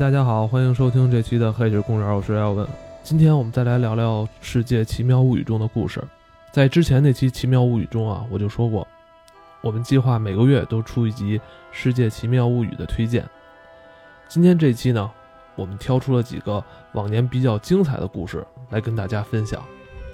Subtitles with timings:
[0.00, 2.66] 大家好，欢迎收听这期的《黑水公园》，我是耀文。
[3.02, 6.02] 今天我们再来聊聊《世界奇妙物语》中的故事。
[6.50, 8.88] 在之前那期《奇妙物语》中啊，我就说过，
[9.60, 11.38] 我们计划每个月都出一集
[11.70, 13.28] 《世界奇妙物语》的推荐。
[14.26, 15.10] 今天这期呢，
[15.54, 19.62] 我们挑出了几个往年比较精彩的故事来跟大家分享。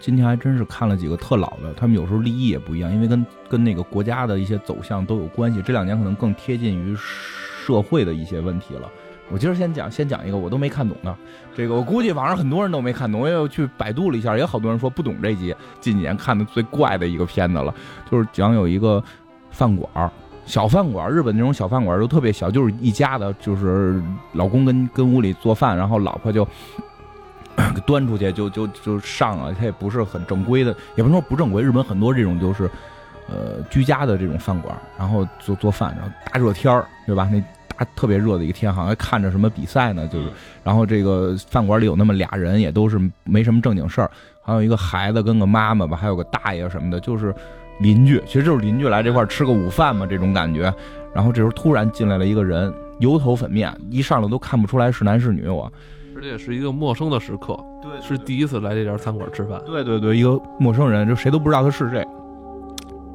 [0.00, 5.62] 今天还真是看了几个特老的，他们有时候立意也不一样，因为跟跟那个国家的一些走向都有关系。
[5.62, 8.90] 这两年可能更贴近于社会的一些问题了。
[9.30, 11.14] 我今儿先讲，先讲一个我都没看懂的，
[11.56, 15.54] 这个我估计网上很多人都没看懂，我也去百度了一下，也好多人说不懂这集。
[15.80, 17.74] 近几年看的最怪的一个片子了，
[18.10, 19.02] 就是讲有一个
[19.50, 20.10] 饭馆，
[20.44, 24.00] 小饭馆，日本那种小饭馆都特别小，就是一家的，就是
[24.32, 26.46] 老公跟跟屋里做饭，然后老婆就
[27.84, 31.60] 端出去就就就上了，他也不是很正规的，也不能说不正规。
[31.62, 32.70] 日本很多这种就是
[33.28, 37.28] 呃居家的这种饭馆，然后做做饭，然后大热天儿，对吧？
[37.32, 37.42] 那
[37.94, 40.28] 特别热的一个天，好像还看着什么比赛呢，就是，
[40.62, 44.10] 然后这个饭馆里有那么俩人，也都是没什么正经事儿，
[44.42, 47.34] 还有一个孩子跟个妈妈吧，还有个大爷什么的，就是
[47.80, 50.72] 邻居，其实就是邻居来这块儿吃个午饭嘛，这种感觉。
[51.14, 55.72] 然后这时候突然进来了一个人，油头粉面，一上来都看不出来是男是女，我。
[56.14, 59.60] 而且是一个陌生的时刻，对是第一次来这家餐馆吃饭。
[59.66, 62.02] 对对对，一个陌生人，就谁都不知道他是谁。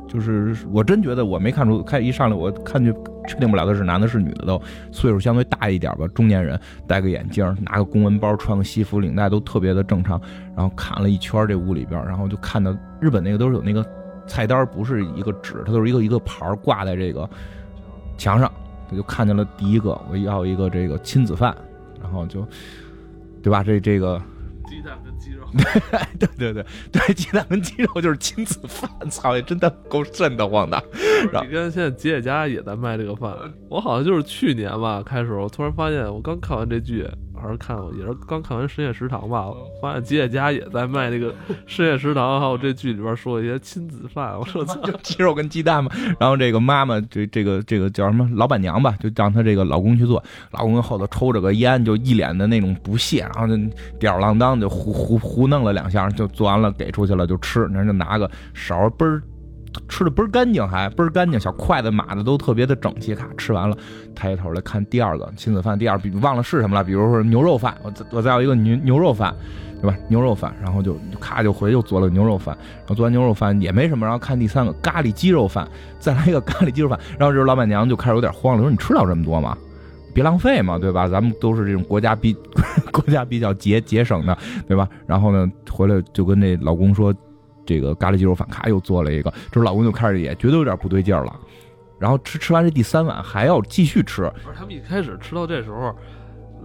[0.08, 2.94] 就是我真觉得我没看出，看一上来我看就
[3.28, 10.20] 确定不了他是男的是女的都，岁数相对大一点吧，中年人，戴个眼镜，拿个公文包，穿个西服，领带都特别的正常。
[10.56, 13.86] 然后看了一圈这屋里边，然后就看到日本那个都是有那个
[14.28, 17.30] 菜单，不是一个纸，它都是一个一个牌挂在这个
[18.18, 18.52] 墙上。
[18.90, 21.56] 他就看见了第一个，我要一个这个亲子饭，
[22.02, 22.46] 然后就，
[23.42, 23.64] 对吧？
[23.64, 24.22] 这这个。
[24.82, 25.46] 鸡蛋跟鸡肉，
[26.20, 30.84] 对对对对，鸡蛋跟鸡肉就是亲子饭，操，也真的够瘆得慌的。
[31.24, 33.36] 你看现在吉野家也在卖这个饭，
[33.70, 37.08] 我好像就是去年吧，开始我突然发现，我刚看完这剧。
[37.42, 39.48] 还是看也是刚看完《深夜食堂》吧，
[39.82, 41.32] 发现吉野家也在卖那个
[41.66, 44.38] 《深夜食堂》，还有这剧里边说一些亲子饭。
[44.40, 45.90] 我说操，鸡肉跟鸡蛋嘛。
[46.20, 50.24] 然后这个妈妈，这这个这个叫什么老板娘吧，就让她这个老公去做。
[50.52, 53.58] 老公后头抽着个烟，就一脸的那种不屑，然后就
[54.00, 57.62] 吊儿郎当就胡胡胡弄了两下，就做完了给出去了就吃。
[57.66, 59.24] 然后就拿个勺嘣儿。
[59.88, 63.16] 吃的倍儿干净，还倍儿干净，小筷子码的都特别的整齐。
[63.16, 63.78] 咔，吃完了，
[64.14, 69.34] 抬起头来看第二个亲子饭，第二比忘了是什么了，比如说牛肉饭，我我再要一个牛牛肉饭，
[69.82, 69.98] 对吧？
[70.10, 75.68] 牛肉饭，然后就咔就回又做了牛肉饭，然后做完牛肉饭也没什么，然后看第三个咖喱鸡肉饭，
[76.00, 79.58] 再来一个咖喱鸡肉饭，然后这时候老板娘就开始有点慌了，说你吃了这么多吗？
[80.14, 81.08] 别浪费嘛，对吧？
[81.08, 82.36] 咱们都是这种国家比
[82.92, 84.86] 国家比较节节省的，对吧？
[85.08, 87.16] 然后呢，回来就跟那老公说。
[87.72, 91.34] 这个咖喱鸡肉饭，咔又做了一个，这老公就开始也觉得有点不对劲儿了，
[91.98, 94.24] 然后吃吃完这第三碗还要继续吃。
[94.44, 95.96] 不是他们一开始吃到这时候，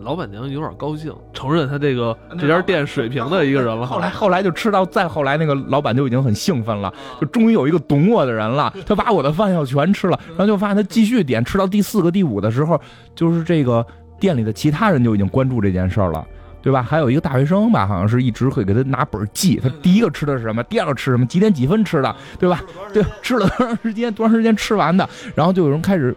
[0.00, 3.86] 老板娘有点高兴，承认他这个这家店水平的一个人了。
[3.88, 12.80] 后来后来就吃到再后来，那个老板就已经很兴奋了，就终于有一个懂我的人了，他把我的饭要全吃了，然后就发现他继续点，吃到第四个第五的时候，
[13.14, 13.86] 就是这个
[14.18, 16.26] 店里的其他人就已经关注这件事儿了。
[16.66, 16.82] 对吧？
[16.82, 22.60] 还有一个大学生吧，好像是一直会给他拿本记，他第一个吃的是什么，第二个吃什么，几点几分吃的，对吧？
[22.92, 26.12] 对，吃了多长时间，多长时间吃完的，然后就有人开始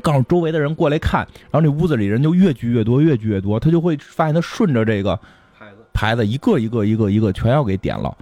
[0.00, 5.18] 告诉周围的人过来看，然后那屋子里人就越聚越多，越聚越多，他就会发现他顺着这个
[5.58, 8.16] 牌子，牌子一个一个一个一个全要给点了，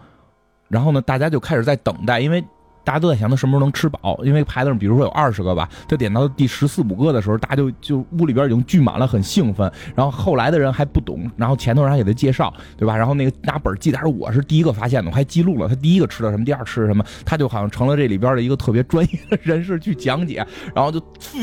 [0.68, 2.42] 然后呢，大家就开始在等待，因为。
[2.84, 9.70] 大家都在想他什么时候能吃饱，因为牌子上比如说有二十个吧，他点到第十四五个的时候，大家就就屋里边已经聚满了，很兴奋。
[9.94, 12.96] 然后后来的人还不懂，然后前头人还给他介绍，对吧？
[12.96, 21.00] 然后那个拿本记的，还是我是第一个发现的，我还记录了他第一个吃的什么，第二吃的什么，他就好像成了这里边的一个特别专业的人士去讲解，然后就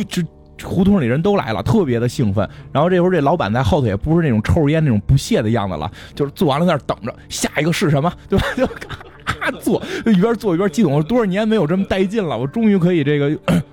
[0.07, 0.24] 这
[0.62, 2.47] 胡同里人都来了，特别的兴奋。
[2.74, 8.45] 然后这会儿这老板在后头也不是那种抽着烟那种不屑的样子了，就是做完了在那等着下一个是什么，对吧？
[8.57, 8.68] 就。
[9.60, 13.30] 做一边做一边激动，多少年没有这么带劲了，我终于可以这个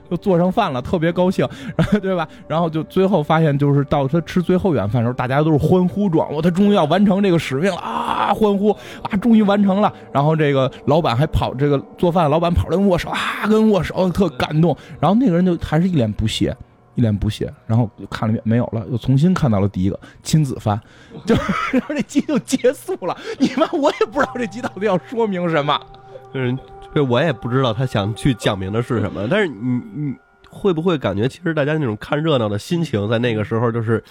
[0.09, 2.27] 又做上饭了，特别高兴，然 后对吧？
[2.49, 8.33] 然后就最后发现，就是到他吃最后一碗饭的时候，大家都是欢呼状，我，他终于要完成这个使命了啊！
[8.33, 8.71] 欢呼
[9.03, 9.93] 啊，终于完成了。
[10.13, 14.77] 然后这个老板还跑，这个做饭老板跑来握手啊，跟握手，特感动。
[15.01, 16.57] 然后那个人就还是一脸不屑。
[16.97, 20.81] 一脸不屑，然后看了一遍没有了，又重新看到了第一个亲子番，
[21.25, 21.35] 就
[21.71, 23.17] 然后这集就结束了。
[23.39, 25.81] 你妈，我也不知道这集到底要说明什么，
[26.33, 26.59] 嗯，
[26.95, 29.29] 这我也不知道他想去讲明的是什么。
[29.31, 30.15] 但是你你
[30.51, 34.03] 会不会感觉，其实大家那种看热闹的心情，在那个时候就是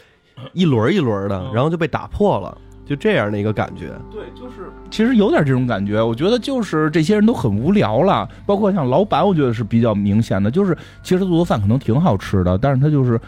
[0.53, 2.57] 一轮一轮的，然后就被打破了。
[2.85, 6.01] 就这样的一个感觉，对，就是其实有点这种感觉。
[6.01, 10.51] 我觉得就是这些人都很无聊了，包括像老板，我觉得是比较明显的。
[10.51, 13.19] 就是其实做的饭可能挺好吃的，但是他就是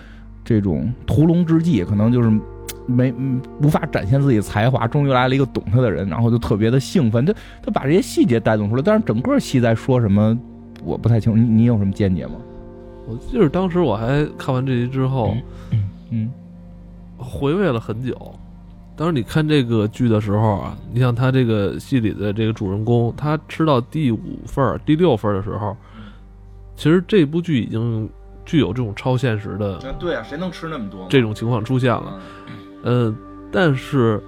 [0.45, 2.31] 这种屠龙之际，可能就是
[2.85, 7.25] 没嗯无法展现自己才华，终于来了一个懂他的人，然后就特别的兴奋。
[7.25, 7.33] 他
[7.63, 10.37] 他把这些细节带动出来，但是整个戏在说什么，
[10.83, 11.37] 我不太清楚。
[11.37, 12.33] 你你有什么见解吗？
[13.07, 15.35] 我记得当时我还看完这集之后，
[16.11, 16.29] 嗯
[17.17, 18.15] 回味了很久。
[18.97, 25.77] 当时你看这个剧的时候啊，你像他这个戏里的这个主人公，他吃到第五份儿、第六份儿的时候，
[26.75, 28.09] 其实这部剧已经
[28.43, 32.19] 具有这种超现实的对啊，谁能吃那么多这种情况出现了。
[32.81, 33.15] 嗯，
[33.51, 34.19] 但是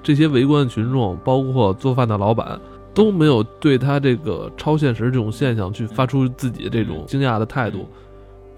[0.00, 2.56] 这些围观群众，包括做饭的老板，
[2.94, 7.88] 都没有对他这个超现实这种现象去发出自己这种惊讶的态度，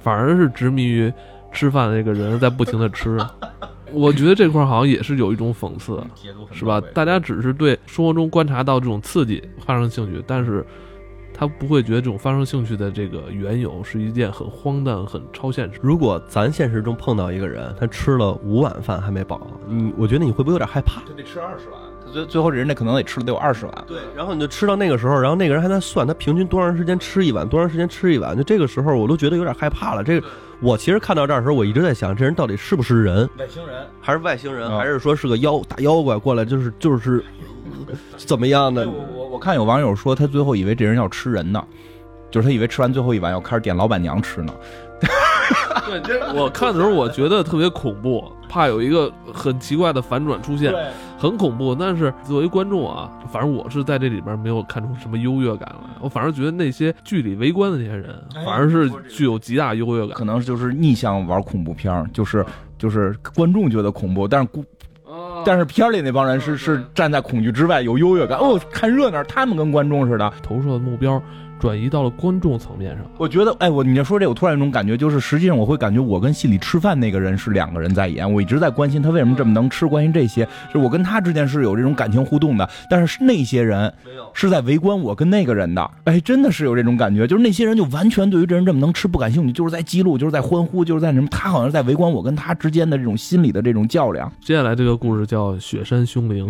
[0.00, 1.10] 反而是执迷于
[1.50, 3.18] 吃饭的这个人在不停的吃。
[3.92, 6.02] 我觉得这块儿好像也是有一种讽刺，
[6.52, 6.80] 是吧？
[6.92, 10.64] 大家只是对生活中观察到这种刺激发生兴趣，但是
[11.32, 15.78] 他不会觉得这种发生兴趣的这个缘由是一件很荒诞、很超现实。
[15.82, 21.02] 如果咱现实中碰到一个人，他吃了五碗饭还没饱，你我觉得你会不会有点害怕？
[21.06, 23.84] 他得吃二十碗，他最最后这人家可能得吃了得有二十碗。
[23.86, 30.02] 对，然后你就吃到那个时候，然后那个人还在算他平均多长时间吃一碗，多长时间吃一碗，就这个时候我都觉得有点害怕了。
[30.02, 30.26] 这个
[30.60, 34.78] 我其实看到这儿的时候，我一直在想，这人到底是不是人，外星人，还是外星人，啊。
[34.78, 37.22] 还是说是个妖大妖怪过来，就是就是
[38.16, 38.88] 怎么样的？
[38.88, 39.06] 我？
[39.14, 41.62] 我我看有网友说，他最后以为这人要吃人呢，
[42.30, 44.52] 就是他以为吃完最后一碗要开始点老板娘吃呢。
[45.86, 50.72] 对，这我看的时候我觉得特别恐怖，怕有一个很奇怪的反转出现，
[51.16, 51.74] 很恐怖。
[51.74, 58.14] 但是作为观众啊，反正我是在这里边没有看出什么优越感来，我反而觉得那些剧里围观的那些人，
[58.44, 60.16] 反而是具有极大优越感。
[60.16, 62.44] 可能就是逆向玩恐怖片儿，就是
[62.78, 64.64] 就是观众觉得恐怖，但是故
[65.44, 68.36] 但是片里那帮人是是站在恐惧之外，有优越感。
[68.38, 70.32] 哦，看热闹，他们跟观众似的。
[70.42, 71.22] 投射的目标
[71.58, 73.04] 转移到了观众层面上。
[73.18, 78.30] 我觉得，哎，我你要说这，我突然有一种感觉，就是实际上我会感觉我跟戏里吃饭那个人是两个人在演。
[78.30, 82.68] 我一直在关心他为什么这么能吃，关心这些，就是我跟他之间是有这种感情互动的。
[82.90, 83.92] 但是那些人
[84.34, 94.30] 是在围观我跟那个人的，哎，真的是有这种感觉，就是那些人就完全对于这人这么能吃不感兴趣，就是在记录，就是在欢呼，就是在什么，他好像是在围观我跟他之间的这种心理的这种较量。
[94.40, 96.46] 接下来这个故事叫《雪山凶灵》，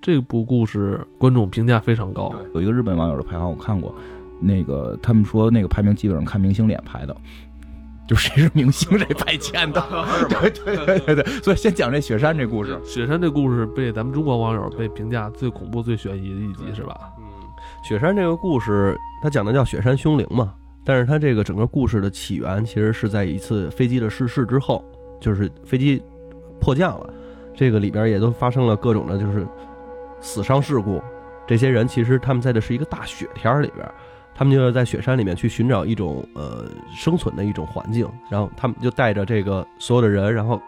[0.00, 2.34] 这部故事观众评价非常高。
[2.54, 3.94] 有一个日本网友的排行我看过，
[4.42, 7.16] 那个他们说那个排名基本上看明星脸排的，
[8.08, 9.82] 就谁是明星谁排前的。
[10.28, 12.78] 对对对对对，所以先讲这雪山这故事。
[12.84, 16.94] 雪山这故事被咱们中国网友被评价最恐怖、最悬疑的一集，是吧？
[17.18, 17.24] 嗯，
[17.88, 20.52] 雪山这个故事，它讲的叫雪山凶灵嘛，
[20.84, 24.84] 但是它这个整个故事的起源其实是在一次飞机的失事之后，
[25.20, 26.02] 就是飞机
[26.60, 27.14] 迫降了，
[27.54, 29.46] 这个里边也都发生了各种的，就是
[30.20, 31.00] 死伤事故。
[31.46, 33.86] 这些人其实他们在的是一个大雪天里边，
[34.34, 40.60] 他们就要在雪山里面去寻找一种呃生存的一种环境，然后他们就带着这个所有的人，然后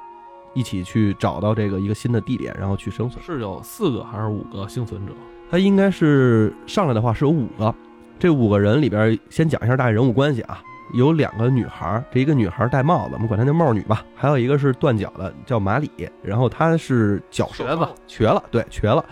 [0.53, 3.25] 一起去找到这个一个新的地点，然后去生存。
[3.25, 5.13] 是有四个还是五个幸存者？
[5.51, 7.75] 他应该是上来的话是有五个，
[8.19, 10.63] 这五个人里边先讲一下大概人物关系啊。
[10.93, 14.05] 有两个女孩儿，这一个女孩儿戴帽子，我们管她叫帽女吧。
[14.15, 15.91] 还有一个是断脚的，叫马里，
[16.23, 19.05] 然后她是脚瘸子，瘸了，对，瘸了。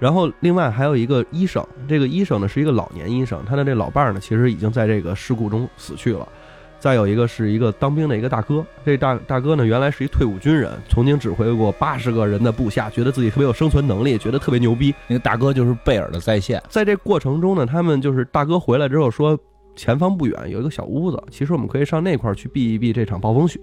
[0.00, 6.26] 然后另外还有一个医生，这个医生呢是一个老年医生，他的这老伴儿呢其实已经在这个事故中死去了。
[6.78, 14.94] 再有一个是一个当兵的一个大哥，这大大哥呢原来是一退伍军人，曾经指挥过八十个人的部下，觉得自己特别有生存能力，觉得特别牛逼。
[15.06, 19.38] 那个大哥就是贝尔的在线，在这过程中呢，他们就是大哥回来之后说，
[19.76, 23.60] 前方不远有一个小屋子，其实我们可以上那块儿去避一避这场暴风雪。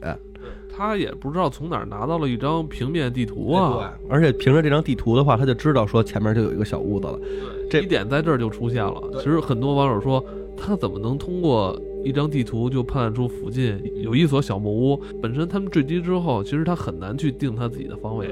[0.78, 7.20] 他也不知道从哪儿拿到了一张平面地图啊，而且凭着这张地图的话，他就知道说前面就有一个小屋子了。
[7.68, 9.02] 这一点在这儿就出现了。
[9.14, 10.24] 其实很多网友说，
[10.56, 15.02] 他怎么能通过一张地图就判断出附近有一所小木屋？
[15.20, 18.30] 本身他们坠机之后，其实他很难去定他自己的方位。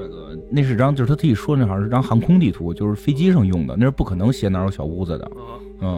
[0.48, 5.28] 那是张就是他自己说那好像是张航空地图，就是飞机上用的，那是不可能写哪有小屋子的。
[5.34, 5.42] 嗯，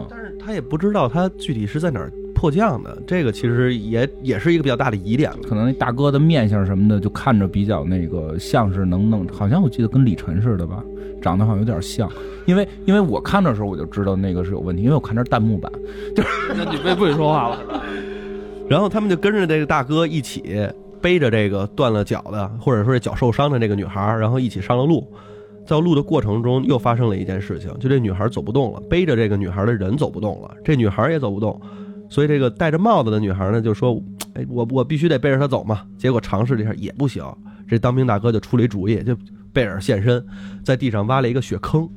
[0.09, 5.37] 但是他也不知道他具体是在哪儿迫降的，这个其实也也是一个比较大的疑点了。
[5.47, 10.83] 可能那大哥的面相什么的，就看着比较那个像是能弄，好像我记得跟李晨似的吧，
[11.21, 12.09] 长得好像有点像。
[12.45, 15.71] 因为因为我看的时候我就知道那个是有问题，因为我看这是弹幕版，
[16.15, 17.59] 就是那你别不许说话了。
[18.69, 20.67] 然后他们就跟着这个大哥一起
[21.01, 25.05] 背着这个断了脚的，或者说是脚受伤的这个女孩，然后一起上了路。
[25.69, 31.61] 在路的过程中，又发生了一件事情，就这女孩走不动了，背着这个女孩的人走不动了，这女孩也走不动，
[32.09, 33.95] 所以这个戴着帽子的女孩呢就说
[34.33, 37.23] ：“哎，我我必须得背着她走嘛。”结果尝试了一下也不行，
[37.67, 39.15] 这当兵大哥就出了一主意，就
[39.53, 40.25] 贝尔现身，
[40.65, 41.87] 在地上挖了一个雪坑，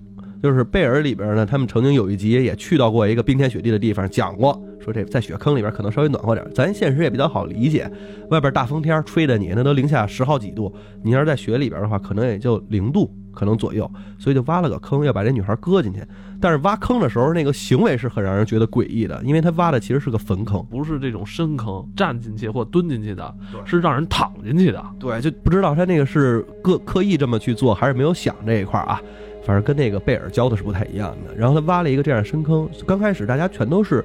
[0.43, 6.47] 就是贝尔里边呢，他们曾经有一集也去到过一个冰天雪地的地方，讲过说这在雪坑里边可能稍微暖和点。
[6.55, 7.91] 咱现实也比较好理解，
[8.29, 10.71] 外边大风天吹的你，那都零下十好几度，
[11.03, 16.03] 你要是在雪里边的话，可能也就零度可能左右，所以就挖了个坑，要把这女孩搁进去。
[16.41, 23.35] 但是挖坑的时候，那个行为是很让人觉得诡异的，因为他挖的其实是个坟坑，不是这种深坑，站进去或蹲进去的，
[23.65, 24.85] 是让人躺进去的。
[24.99, 29.01] 对，就不知道他那个是刻刻意这么去做，还是没有想这一块儿啊。
[29.45, 31.35] 反正跟那个贝尔教的是不太一样的。
[31.37, 34.05] 然后他挖了一个这样深坑，刚开始大家全都是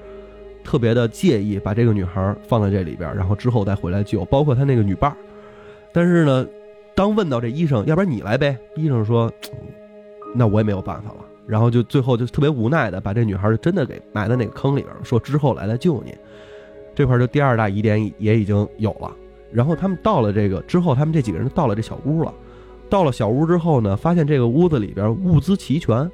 [0.64, 5.18] 特别的介意把这个女孩放在这里边，然后之后再回来救，包括他那个女伴儿。
[5.94, 6.46] 但是呢，
[6.98, 8.58] 当问到这医生，要不然你来呗？
[8.76, 9.32] 医生说，
[10.34, 11.18] 那我也没有办法了。
[11.46, 16.16] 然后就最后就特别无奈的把这女孩就真的给埋在那个坑里边了，说之后来来救你。
[16.96, 19.16] 这块就第二大疑点也已经有了。
[19.52, 22.34] 然后他们到了这个之后，他们这几个人就到了这小屋了。
[22.90, 26.10] 到了小屋之后呢，发现这个屋子里边物资齐全。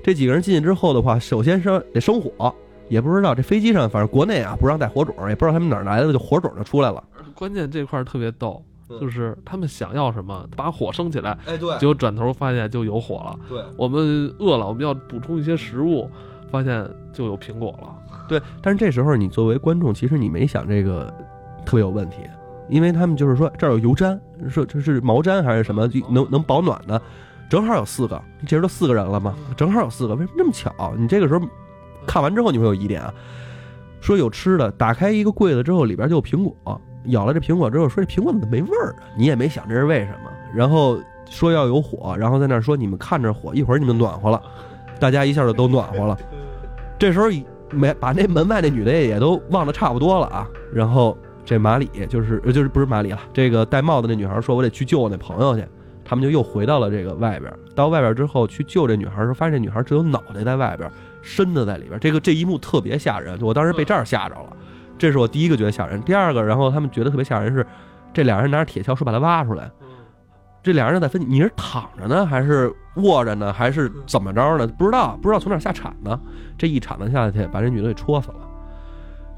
[0.00, 2.54] 这几个人进去之后的话，首先是得生火，
[2.88, 7.02] 也不知道这飞机上，反正国内啊不让带火种，也不知道他们哪来的，就火种就出来了。
[7.34, 8.62] 关键这块特别逗，
[8.98, 11.76] 就是他们想要什么，把火升起来，哎，对。
[11.78, 13.38] 结果转头发现就有火了。
[13.48, 13.62] 对。
[13.76, 16.10] 我们饿了，我们要补充一些食物，
[16.50, 17.94] 发现就有苹果了。
[18.28, 21.12] 对，但是这时候你作为观众，其实你没想这个
[21.66, 22.18] 特别有问题，
[22.68, 24.18] 因为他们就是说这儿有油毡，
[24.48, 27.00] 说这是毛毡还是什么能能保暖的，
[27.48, 30.94] 正好有四个，这时都四个人了嘛，正好有四个，为什么这么巧？
[30.96, 31.44] 你这个时候
[32.06, 33.12] 看完之后你会有疑点啊，
[34.00, 39.08] 说有吃的，打开一个柜子之后里边就有苹果，咬了这苹果之后说这苹果怎么没味儿啊？
[39.16, 44.42] 你也没想这是为什么，然后说要有火，然后在那儿说你们看着火，一会儿你们暖和了，
[44.98, 46.18] 大家一下就都暖和了。
[46.98, 47.26] 这时候
[47.70, 50.46] 没把那门外那女的也都忘得差不多了啊。
[50.72, 55.64] 然后这马里就是呃就是不是马里了，这个戴帽子那女孩说：“我得去救我那朋友去。”
[56.04, 57.52] 他们就又回到了这个外边。
[57.72, 60.90] 到外边之后去救这女孩的时候，发现这女孩只有脑袋在外边，
[61.22, 62.00] 身子在里边。
[62.00, 64.56] 这个这一幕特别吓人，我当时被这儿吓着了。
[65.00, 66.00] 这是我第一个觉得吓人。
[66.02, 67.66] 第二个，然后他们觉得特别吓人是，
[68.12, 69.70] 这俩人拿着铁锹说把他挖出来。
[70.62, 74.66] 这俩人在分，你是躺着呢，还是卧着呢，还是怎么着呢？
[74.78, 76.20] 不知道，不知道从哪下铲呢。
[76.58, 78.46] 这一铲子下去，把这女的给戳死了。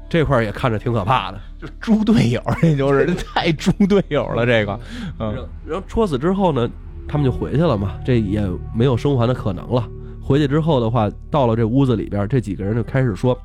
[0.09, 1.39] 这块儿也看着挺可怕的。
[1.57, 4.77] 就猪队友，这就是这 太猪队友了，这个，
[5.17, 6.69] 嗯，然后戳死之后呢，
[7.07, 9.87] 他们就回去了嘛，这也没有生还的可能了。
[10.21, 13.37] 回去之后的话，到了这屋子里边，这几个人就开始说，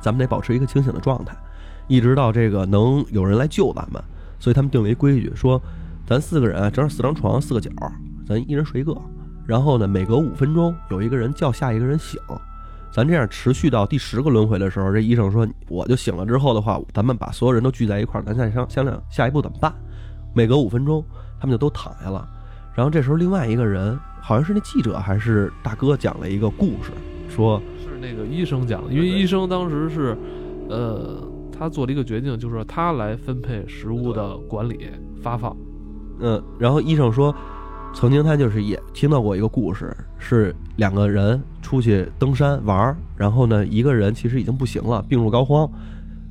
[0.00, 1.36] 咱们得保持一个清醒的状态，
[1.86, 4.02] 一直到这个能有人来救咱们。
[4.40, 5.60] 所以他们定了一规矩，说
[6.06, 7.70] 咱四个人，正好四张床，四个角，
[8.26, 8.96] 咱一人睡一个。
[9.46, 12.20] 然后呢，每隔五分钟有一个人叫下一个人醒，
[12.92, 19.74] 咱这样持续到第十个轮回的时候，这医生说我就醒了之后的话，咱们把所有人都聚在一块儿，咱再商商量下一步怎么办。
[20.34, 21.04] 每隔五分钟，
[21.40, 22.28] 他们就都躺下了。
[22.74, 26.92] 然后这时候，另外一个人好像是那记者还是大哥讲了一个故事，
[27.28, 27.60] 说
[28.00, 30.16] 那个医生讲的，因为医生当时是，
[30.68, 34.88] 呃，他做了一个决定，就是说他来分配食物的管理
[35.22, 35.56] 发放。
[36.20, 37.34] 嗯，然后医生说，
[37.94, 45.70] 曾经他就是也听到过一个故事，是两个人出去登山玩儿，然后呢，一个人其实已经不行了，病入膏肓，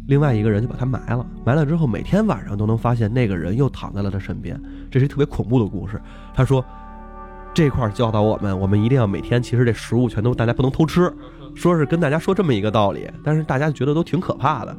[0.07, 5.99] 另外一个人就把他埋了，埋了之后，每天晚上都能发现那个人又躺在了他身边，这是一特别恐怖的故事。
[6.33, 6.63] 他说，
[7.53, 11.11] 这块儿教导我们，我们一定要每天，其实这食物全都大家不能偷吃，
[11.57, 14.77] 说是跟大家说这么一个道理，但是大家觉得都挺可怕的。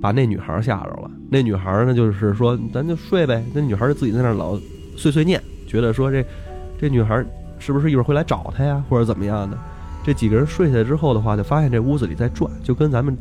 [0.00, 1.10] 把那女孩吓着了。
[1.30, 3.44] 那女孩呢，就是说咱就睡呗。
[3.52, 4.58] 那女孩就自己在那老
[4.96, 6.24] 碎碎念，觉得说这
[6.78, 7.22] 这女孩
[7.58, 9.56] 是不是一会儿会来找她呀，或者怎么样的。
[10.02, 13.16] 这几个人睡下来之后的话，就发现这屋子里在转，就跟咱们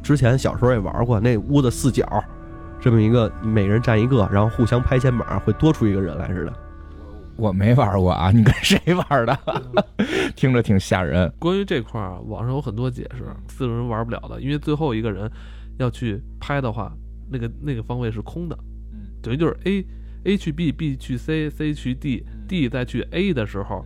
[0.00, 2.06] 之前小时候也玩过，那屋子四角
[2.80, 6.52] 这么一个，每人站一个，然后互相拍肩膀，会多出一个人来似的。
[7.38, 9.38] 我没玩过啊，你跟谁玩的？
[10.34, 11.32] 听着挺吓人。
[11.38, 15.30] 关于这块儿啊，网上有很多解释，四个人玩不了的，因为最后一个人
[15.78, 16.92] 要去拍的话，
[17.30, 18.58] 那个那个方位是空的，
[19.22, 19.86] 等于就是 A
[20.24, 23.84] A 去 B，B 去 C，C 去 D，D 再去 A 的时候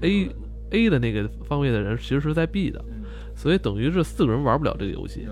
[0.00, 0.30] ，A
[0.70, 2.82] A 的那个方位的人其实是在 B 的，
[3.34, 5.26] 所以等于是四个人玩不了这个游戏。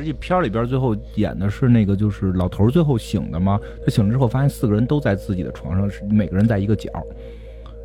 [0.00, 3.60] 实际片儿里边最后演的是那个，就是老头儿最后醒的嘛。
[3.84, 6.88] 他醒了之后，发现四个人都在自己的床上，是每个人在一个角。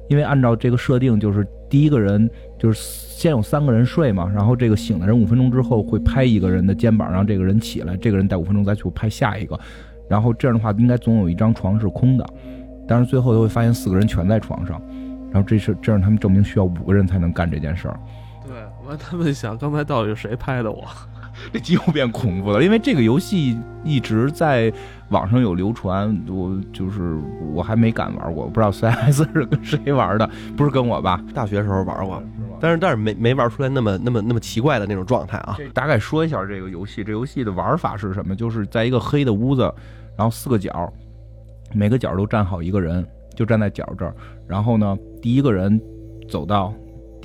[0.07, 9.59] 因为按照这个设定，就是第一个人就是先有三个人睡嘛，然后这个醒的人五分钟之后会拍一个人的肩膀，让这个人起来，这个人待五分钟再去拍下一个，
[10.07, 12.25] 然后这样的话应该总有一张床是空的，
[12.87, 14.81] 但是最后又会发现四个人全在床上，
[15.33, 17.99] 然后这是这让他们证明需要五个人才能干这件事儿。
[18.47, 18.55] 对，
[18.87, 20.85] 完他们想刚才到底是谁拍的我？
[21.51, 24.71] 这集又变恐怖了，因为这个游戏一直在
[25.09, 27.17] 网上有流传，我就是
[27.53, 31.23] 我还没敢玩过，我不知道 CS 是跟谁玩的，不是跟我吧？
[31.33, 32.21] 大学时候玩过，
[32.59, 35.57] 但是但是没没玩出来那么那么那么奇怪的那种状态啊。
[35.73, 38.35] 大概说一下这个游戏，这游戏的玩法是什么？
[38.35, 39.61] 就是在一个黑的屋子，
[40.17, 40.91] 然后四个角，
[41.73, 44.15] 每个角都站好一个人，就站在角这儿，
[44.47, 45.79] 然后呢，第一个人
[46.29, 46.73] 走到。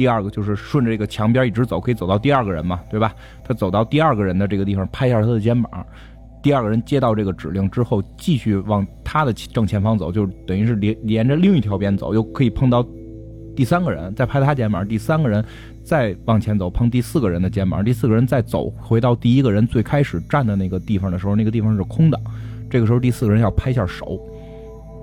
[0.01, 3.15] 第二个就是顺着这个墙边一直走，可以走到第二个人嘛，对吧？
[3.45, 5.87] 他走到第二个人的这个地方，拍一下他的肩膀。
[6.43, 12.83] 第二个人接到这个指令之后，继续往他的正前方走，就等于是连连着另一条边走，又可以碰到
[13.55, 14.89] 第三个人，再拍他肩膀。
[14.89, 15.45] 第三个人
[15.85, 17.85] 再往前走，碰第四个人的肩膀。
[17.85, 22.19] 第四个人再走回到第一个人最开始站的那个地方的时候，那个地方是空的。
[22.71, 24.19] 这个时候第四个人要拍一下手。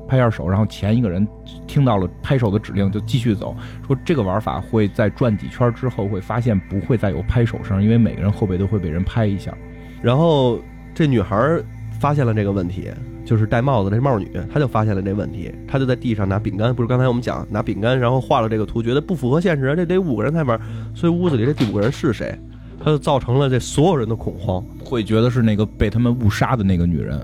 [0.08, 1.28] 拍下手，然后前一个人
[1.68, 3.56] 听到了拍手的指令，就继续走。
[3.86, 9.56] 说这个玩法会在转几圈之后，会发现不会再有拍手声，因为每个人后背都会被人拍一下。
[10.02, 10.60] 然后
[10.96, 11.60] 这女孩
[12.00, 12.90] 发现了这个问题，
[13.26, 20.60] 就是戴帽子这帽女，她就发现了这问题，她就在地上拿饼干，不是刚才我们讲拿饼干，然后画了这个图，觉得不符合现实，这得五个人才玩，
[20.96, 22.38] 所以屋子里这第五个人是谁？
[22.80, 27.20] 她就造成了这所有人的恐慌，会觉得是那个被他们误杀的那个女人。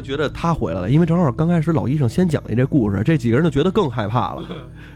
[0.00, 4.42] 他觉得他回来了，因为正好刚开始老医生先讲的这故事，这几个人就觉得更害怕了。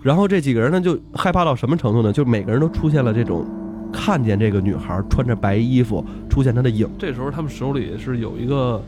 [0.03, 2.11] 然后这几个人呢，就害怕到什么程度呢？
[2.11, 3.47] 就每个人都出现了这种
[3.93, 6.89] 看见这个女孩穿着白衣服出现她的影。
[6.99, 8.83] 这时候他们手里是有一个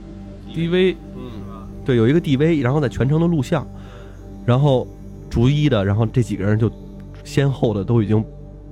[0.54, 1.22] DV，嗯，
[1.84, 3.66] 对，有一个 DV，然后在全程的录像，
[4.46, 4.88] 然后
[5.28, 6.70] 逐一的，然后这几个人就
[7.24, 8.24] 先后的都已经。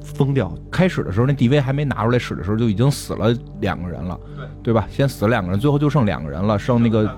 [0.04, 0.52] 疯掉！
[0.70, 4.20] 开始的时候，那 DV 还没拿出来使的时候，就已经死了两个人了，
[4.62, 4.86] 对对吧？
[4.90, 7.10] 先死了两个人，最后就剩两个人了，剩那个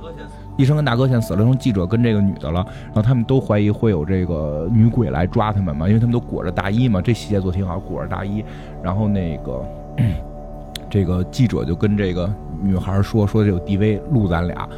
[0.56, 2.64] 医生跟大哥先死了，剩记者跟这个女的了。
[2.84, 8.44] 然后他们都怀疑会有这个女鬼来抓他们嘛，因为他们都裹着大衣嘛，这细节做挺好，裹着大衣。
[8.82, 9.64] 然后那个
[10.88, 14.68] 这个记者就跟这个女孩说：“说这有 DV 录咱俩，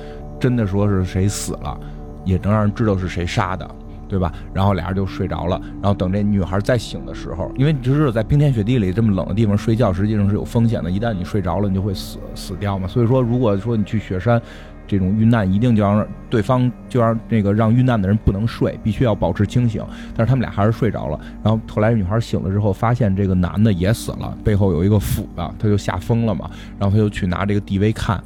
[0.41, 1.79] 真的说是谁死了，
[2.25, 3.69] 也能让人知道是谁杀的。”
[4.09, 4.33] 对吧？
[4.55, 5.61] 然后俩人就睡着了。
[5.83, 10.91] 然后等这女孩再醒的时候，因为你知道在冰天雪地里这么冷的地方睡觉，实际上是有风险的。
[10.91, 12.89] 一旦你睡着了，你就会死死掉嘛。
[12.89, 14.41] 所以说，如果说你去雪山，
[14.87, 19.85] 这种遇难一定就让对方就让那个让遇难的人不能睡，必须要保持清醒。
[20.17, 21.21] 但是他们俩还是睡着了。
[21.45, 26.51] 然后后来女孩醒了之后，发现这个男的也死了，背后有一个斧子，他就吓疯了嘛。
[26.79, 28.19] 然后他就去拿这个 DV 看，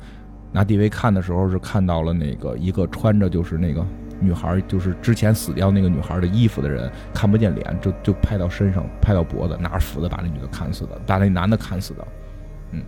[0.53, 3.85] 拿 DV 看的时候是看到了那个一个穿着就是那个。
[4.23, 12.07] 女孩就是之前死掉那个女孩的衣服的人，看不见脸，就就拍到身上，拍到脖子，拿着斧子把那女的砍死的，把那男的砍死的。
[12.71, 12.81] 嗯，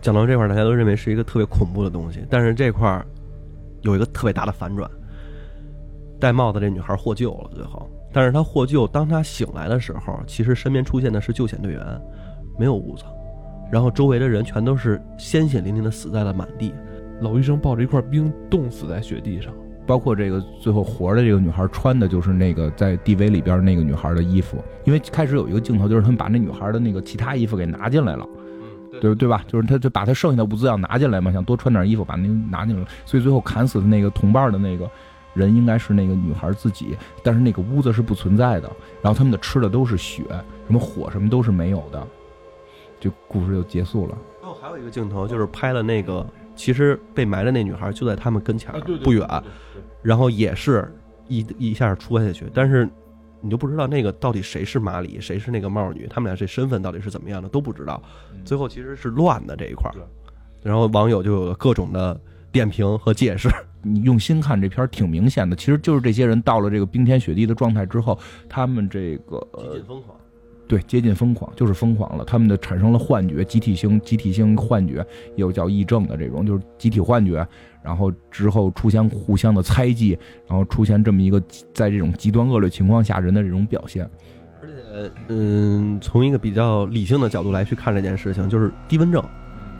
[0.00, 3.04] 讲到这块，大家都认为是一个特别恐怖的东西，但是这块
[3.82, 4.90] 有一个特别大的反转，
[6.20, 11.82] 戴帽子这女孩获救了，最后，但是她获救，当她醒来的时候，其实身边出现的是救险队员，
[12.58, 13.04] 没有屋子，
[13.70, 16.72] 然后周围的人全都是鲜血淋淋的死在了满地，
[17.20, 19.52] 老医生抱着一块冰冻死在雪地上。
[19.86, 28.26] 包括这个最后活的这个女孩穿的就是那个在 DV 里边那个女孩的衣服，因为开始有一个镜头就是他们把那女孩的那个其他衣服给拿进来了，
[29.00, 29.44] 对对吧？
[29.46, 34.90] 就是他就把他剩下的物资要拿进来嘛，想多穿点衣服把那拿进来，所以最后砍死的那个同伴的那个
[35.34, 38.68] 人应该是那个女孩自己，但是那个屋子是不存在的，
[39.00, 40.24] 然后他们的吃的都是血，
[40.66, 42.04] 什么火什么都是没有的，
[42.98, 44.18] 这故事就结束了。
[44.40, 46.26] 最后还有一个镜头就是拍了那个。
[46.56, 48.72] 其实被埋的那女孩就在他们跟前
[49.04, 49.28] 不远，
[50.02, 50.92] 然后也是
[51.28, 52.88] 一一下戳下去，但是
[53.40, 58.02] 你就不知道那个到底谁是马里，谁是那个帽女，他们俩这身份到底是怎么样的都不知道。
[58.44, 59.94] 最后其实是乱的这一块儿，
[60.62, 62.18] 然后网友就有各种的
[62.50, 63.48] 点评和解释。
[63.82, 70.16] 你用心看这片挺明显的，其实就是这些人到了这个冰天雪地的状态之后，他们这个极尽疯狂。
[70.68, 72.24] 对，接近疯狂就是疯狂了。
[72.24, 77.46] 他们的产生了幻觉，集体性集体性幻觉，有叫癔症的这种，就是集体幻觉。
[77.82, 81.40] 然后之后出现互相的猜忌，然后出现这么一个
[81.72, 84.10] 在这种极端恶劣情况下人的这种表现。
[84.60, 89.22] 而且，嗯，从一个比较理性的角度来去看这件事情，就是低温症。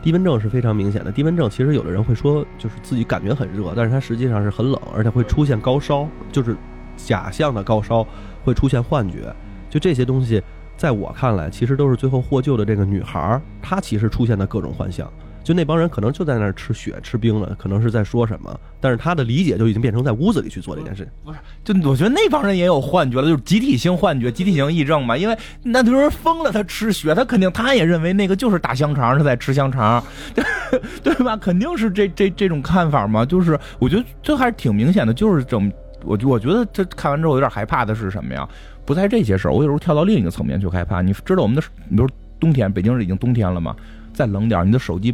[0.01, 1.11] 低温症是非常明显的。
[1.11, 6.55] 低温症其实有的人会说，就是自己感觉很热，但是它实际上是很冷，而且会出现高烧，就是
[6.95, 8.07] 假象的高烧，
[8.45, 9.35] 会出现幻觉。
[9.69, 10.41] 就这些东西。
[10.77, 15.11] 在我看来，其实都是最后获救的这个女孩，她其实出现的各种幻象。
[15.43, 21.11] 就那帮人可能就在那儿吃雪吃冰了，可能是在说什么，但是她的理解就已经变成在屋子里去做这件事情。
[21.23, 25.15] 不是，就我觉得那帮人也有幻觉了，就是集体性幻觉、集体性癔症嘛。
[25.15, 30.03] 因为那多人疯了，他吃雪，他肯定他也认为那个就是大香肠，他在吃香肠，
[31.01, 31.37] 对吧？
[31.37, 33.25] 肯定是这这这种看法嘛。
[33.25, 35.71] 就是我觉得这还是挺明显的，就是整。
[36.03, 38.47] 我我觉得这看完之后有点害怕的是什么呀？
[38.87, 41.01] 不在这些事儿，我有时候跳到另一个层面去害怕。
[41.01, 42.07] 你知道我们的，比如
[42.39, 43.75] 冬天，北京是已经冬天了嘛？
[44.13, 45.13] 再冷点儿，你的手机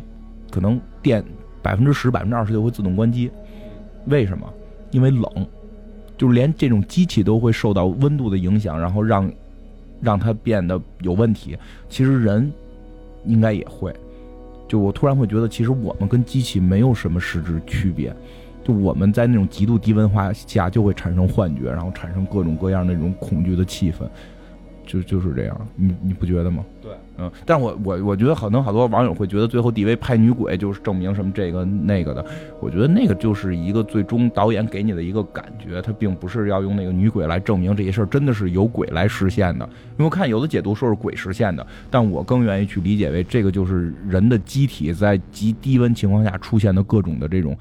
[0.51, 1.25] 可能电
[1.63, 3.31] 百分之十、百分之二十就会自动关机。
[4.05, 4.47] 为什么？
[4.91, 5.27] 因为冷，
[6.15, 9.31] 就是连这种机器都会受到温度的影响，然后让
[9.99, 11.57] 让它变得有问题。
[11.89, 12.53] 其实人
[13.25, 13.91] 应该也会。
[14.67, 18.15] 就我突然会觉得，其实我们跟机器没有什么实质区别。
[18.63, 24.07] 就我们在那种极度低温化下，就会产生幻觉，然后产生各种各样那种恐惧的气氛，
[24.85, 25.67] 就就是这样。
[25.75, 26.63] 你你不觉得吗？
[26.81, 27.29] 对，嗯。
[27.45, 32.25] 但我我我觉得可能好多网友会觉得，最后 DV 拍女鬼就是证明什么这个那个的。
[32.61, 39.65] 我觉得那个就是一个最终导演给你的一个感觉，他并不是要用那个女鬼来证明这些事儿真的是由鬼来实现的。
[39.65, 47.57] 因为我看有的解读说是鬼实现的，但我更愿意去理解为这个就是人的机体在极低温情况下出现的各种的这种。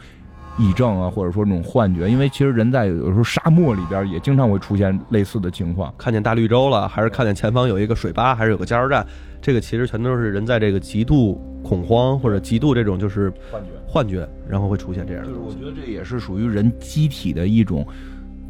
[0.59, 9.07] 癔症啊，或者说那种幻觉，因为其实人在有时候沙漠里边也经常会出现类似的情况，看见大绿洲了，还是看见前方有一个水坝，还是有个加油站，
[9.41, 15.29] 这个其实全都是人在这个极度恐慌或者极度这种就是幻觉，幻觉，然后会出现这样的。
[15.29, 17.87] 就是我觉得这也是属于人机体的一种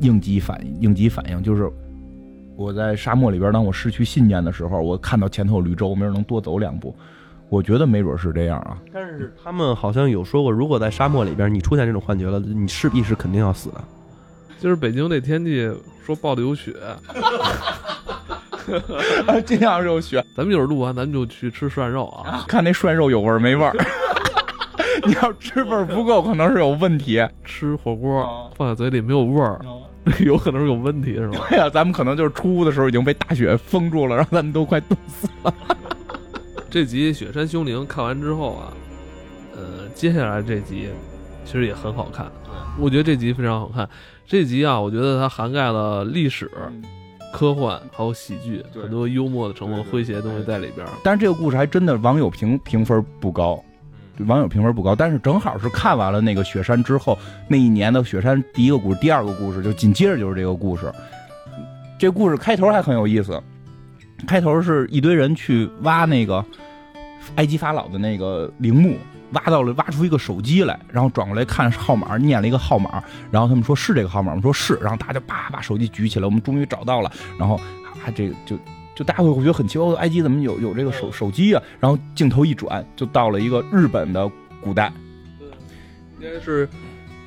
[0.01, 1.71] 应激反应，应激反应就是
[2.57, 6.95] 我在沙漠里边，当我失去信念的时候，我看到前头有绿洲，没准能多走两步。
[7.53, 13.85] 我觉得没准是这样啊，但是他们好像有说过，如果在沙漠里边你出现这种幻觉了，你势必是肯定要死的。
[14.59, 15.71] 就是北京这天气
[16.03, 16.73] 说报的有雪，
[19.45, 23.77] 今天要是有雪，咱们一会儿录完，咱们就去吃涮肉啊，看那涮肉有味儿没味儿。
[25.05, 27.23] 你要吃味儿不够，可能是有问题。
[27.45, 29.61] 吃火锅放在嘴里没有味儿，
[30.25, 31.41] 有可能是有问题，是吧？
[31.51, 35.55] 对呀，咱们可能就是出屋的时候已经被大雪封住了，然后咱们都快冻死了。
[36.73, 38.73] 这集《雪山凶灵》看完之后啊，
[39.55, 40.89] 呃，接下来这集
[41.45, 42.33] 其实也很好看。
[42.81, 43.87] 我觉得这集非常好看。
[44.27, 46.51] 这集啊，我觉得它涵盖了历史、
[47.31, 50.87] 科幻还有喜剧，很多幽默的成分、诙谐的东西在里边。
[51.05, 53.63] 但是这个故事还真的网友评评分不高，
[54.27, 54.97] 网友评分不高。
[54.97, 60.91] 但是正好是看完了那个雪山之后，那一年的雪山第一个故事、第二个故事，就紧接着就是这个故事。
[61.99, 63.39] 这故事开头还很有意思，
[64.27, 66.43] 开头是一堆人去挖那个。
[67.37, 68.97] 埃及法老的那个陵墓，
[69.33, 78.59] 挖到了，挖出一个手机来，然后转过来看号码，念了一个号码，然后他们说是这个号码，我们说是，然后大家就叭把手机举起来，我们终于找到了，然后啊这个就
[78.95, 81.63] 就大家会会觉得很奇怪，埃及怎么有有这个手手机啊？
[81.81, 84.31] 然后镜头一转，就到了一个日本的
[84.61, 84.93] 古代，
[86.21, 86.69] 应该是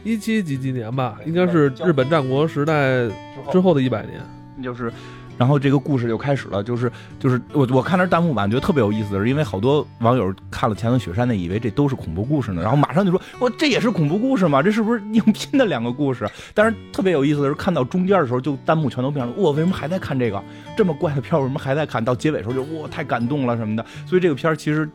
[0.04, 3.08] 一七几几年吧，应该是日本战国时代
[3.52, 4.22] 之后的一百年，
[4.62, 4.94] 就是。
[5.38, 14.62] 然后这个故事就开始了，就是就是我我看那弹幕版觉得特别有意思的是，因为好多网友看了《前头雪山》的，以为这都是恐怖故事呢，然后马上就说：“我这也是恐怖故事吗？
[14.62, 20.42] 这是不是硬拼的两个故事？”但是特别有意思的是，看到中间的时候，就弹幕全都变了：“我为什么还在看这个
[20.78, 21.40] 这么怪的片？
[21.40, 24.90] 为什么还在看到结尾时候就哇太感动了什么的？”所以这个片其实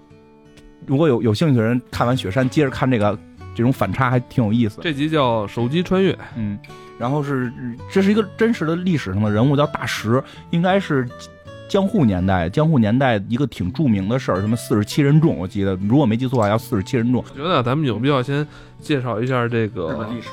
[0.86, 3.18] 如果有有兴趣的人看完《雪山》，接着看这个，
[3.54, 4.80] 这种反差还挺有意思。
[4.82, 6.58] 这集叫《手机穿越》，嗯。
[6.98, 7.50] 然后是，
[7.90, 11.08] 这是一个真实的历史上的人物，叫大石，应该是
[11.66, 17.24] 江户年代，江户年代一个挺著名的事儿，什么四十七人众，我记得，如果没记错的话，要四十七人众。
[17.26, 18.46] 我觉得咱们有必要先
[18.78, 20.28] 介绍一下这个历史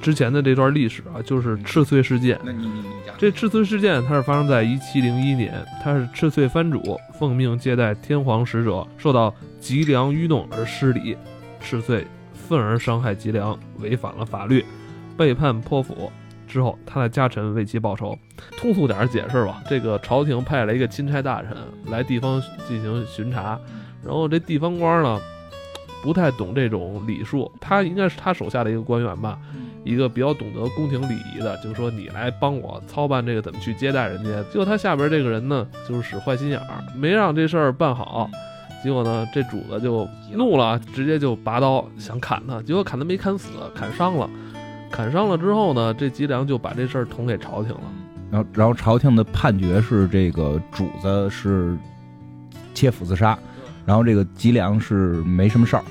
[0.00, 2.40] 之前的这段历史啊，就是赤穗事件。
[2.42, 11.18] 那你你你讲，这赤穗事件它是发生在一七零一年，它是赤穗藩主奉命接待天皇使者，受到吉良愚弄而失礼，
[11.60, 12.06] 赤穗
[12.52, 14.62] 愤而伤害吉良，违反了法律。
[15.16, 16.12] 背叛泼妇
[16.46, 18.14] 之后，他的家臣为其报仇。
[18.58, 23.58] 通俗点解释吧，这个朝廷派了一个钦差大臣来地方进行巡查，
[24.04, 25.18] 然后这地方官呢，
[26.02, 29.38] 不太懂这种礼数，他应该是他手下的一个官员吧，
[29.82, 34.42] 一个比较懂得宫廷礼仪的，就是说你来帮我操办这个怎么去接待人家。
[34.50, 38.30] 结果他下边这个人呢，就是使坏心眼儿，没让这事儿办好。
[38.82, 44.28] 结果呢，这主子就怒了，直接就拔刀想砍他，结果砍他没砍死，砍伤了。
[44.90, 47.80] 砍伤了之后呢，这吉良就把这事儿捅给朝廷了。
[48.30, 51.76] 然后，然后朝廷的判决是这个主子是
[52.74, 53.38] 切腹自杀，
[53.86, 55.84] 然后这个吉良是没什么事儿。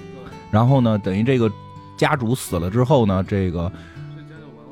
[0.51, 1.49] 然后呢，等于这个
[1.97, 3.71] 家主死了之后呢，这个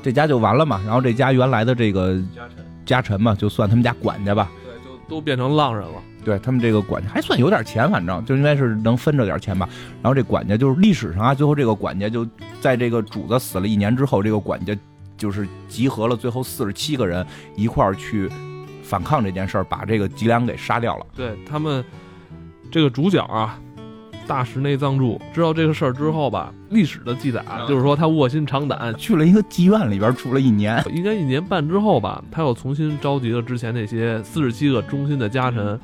[0.04, 0.82] 这家就完了嘛。
[0.86, 6.04] 然后这家原来的这个家臣家臣嘛，就算他们家管家吧，对，就都变成浪人了。
[6.30, 9.68] 对他们这个管家还算有点钱，反正就应该是能分着点钱吧。
[10.04, 12.24] 然后这管家就是历史上啊，最后这个管家就
[12.62, 14.78] 在这个主子死了一年之后，这个管家
[15.18, 18.30] 就是集合了最后四十七个人一块儿去
[18.84, 21.06] 反抗这件事儿，把这个吉良给杀掉了。
[21.16, 21.84] 对他们
[22.72, 23.60] 这个主角啊，
[24.28, 35.80] 大石内藏助知道这个事儿之后吧，历史的记载就是说他卧薪尝胆去了一个妓院里边住了一年， 应该一年半之后吧，他又重新召集了之前那些四十七个忠心的家臣。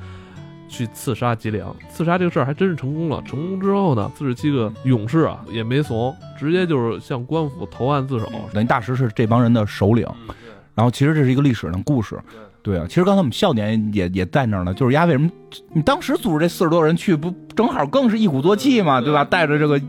[0.76, 1.74] 去刺杀吉良。
[1.90, 3.22] 刺杀这个事儿还真是成功了。
[3.26, 8.30] 成功之后呢，四十七个勇士啊也没怂，直接就是向官府投案自首。
[8.52, 10.06] 等于大石是这帮人的首领，
[10.74, 12.20] 然后其实这是一个历史的故事。
[12.62, 15.30] 对啊，其实刚才我们笑点也也在那儿呢，就是丫为什么
[15.72, 19.24] 你当时组织这四十多人去，不正好更是一鼓作气嘛，对吧？
[19.24, 19.80] 带着这个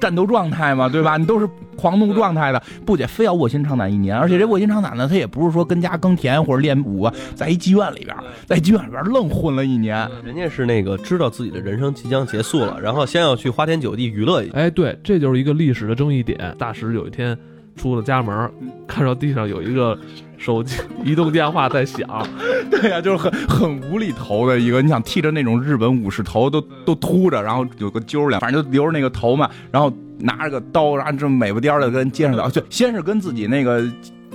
[0.00, 1.16] 战斗状态嘛，对吧？
[1.18, 4.16] 你都是狂怒状态的，不仅非要卧薪尝胆一年。
[4.16, 10.08] 而且这卧薪尝胆呢，他也不是说跟家耕田或者练武啊，在一妓院里边，在妓院里边愣混了一年。
[10.24, 14.54] 人家是那个知道自己的人生即将结束了，然后先要去花天酒地娱乐一下。
[14.54, 16.38] 哎，对，这就是一个历史的争议点。
[16.58, 17.36] 大石有一天
[17.78, 18.50] 出了家门，
[18.86, 19.96] 看到地上有一个。
[20.40, 22.06] 手机移动电话在响，
[22.70, 24.80] 对呀，就是很很无厘头的一个。
[24.80, 29.50] 你想剃着那种日本武士头，都都秃着，然后有个揪儿，反正就留着那个头嘛。
[29.72, 32.48] 然后拿着个刀，然后这么美不颠的跟街上聊。
[32.48, 33.84] 就先是跟自己那个，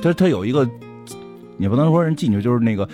[0.02, 0.70] 他他有一个，
[1.58, 2.86] 也不能说人进去，就是那个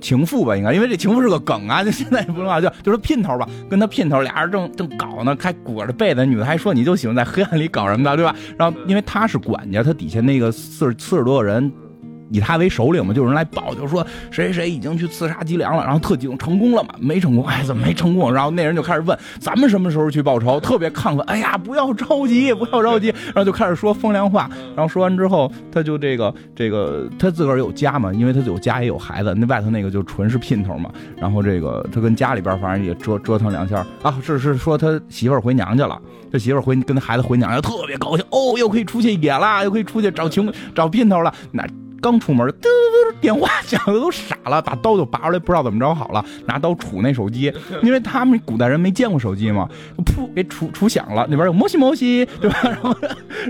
[0.00, 8.34] 情妇吧，应该，因为这情妇是个梗啊，就 现在不能叫，就就是姘头吧，跟他姘头俩人正正搞呢，还裹着被子，女的还说你就喜欢在黑暗里搞什么的，对吧？
[8.58, 11.72] 然后因为他是管家，他底下那个四十四十多个人。
[12.30, 16.94] 以他为首领嘛，就有人来报，就说谁谁已经去刺杀吉良了，然后特警成功了嘛？
[16.98, 18.32] 没成功，哎，怎么没成功？
[18.32, 21.20] 然后那人就开始问咱们什么时候去报仇，特别亢奋。
[21.26, 23.08] 哎呀，不要着急，不要着急。
[23.26, 24.50] 然后就开始说风凉话。
[24.74, 30.90] 然后说完之后，他就这个这个，他自个儿有家嘛，因为他有家也有孩子，那外头那个就纯是姘头嘛。
[31.16, 36.00] 然后这个他跟家里边反正也折折腾两下啊，是是说他媳妇儿回娘家了，
[36.32, 41.64] 这媳妇儿回跟他孩子回娘家，特别高兴哦，又可以出去野了，又可以出去找情找姘头了，那。
[42.00, 49.68] 刚出门，嘟嘟电话响的都傻了，把刀就拔出来，不知道怎么着好了，拿刀杵那手机，因为他们古代人没见过手机嘛，
[50.04, 52.58] 噗给杵杵响了，那边有摩西摩西，对吧？
[52.64, 52.96] 然后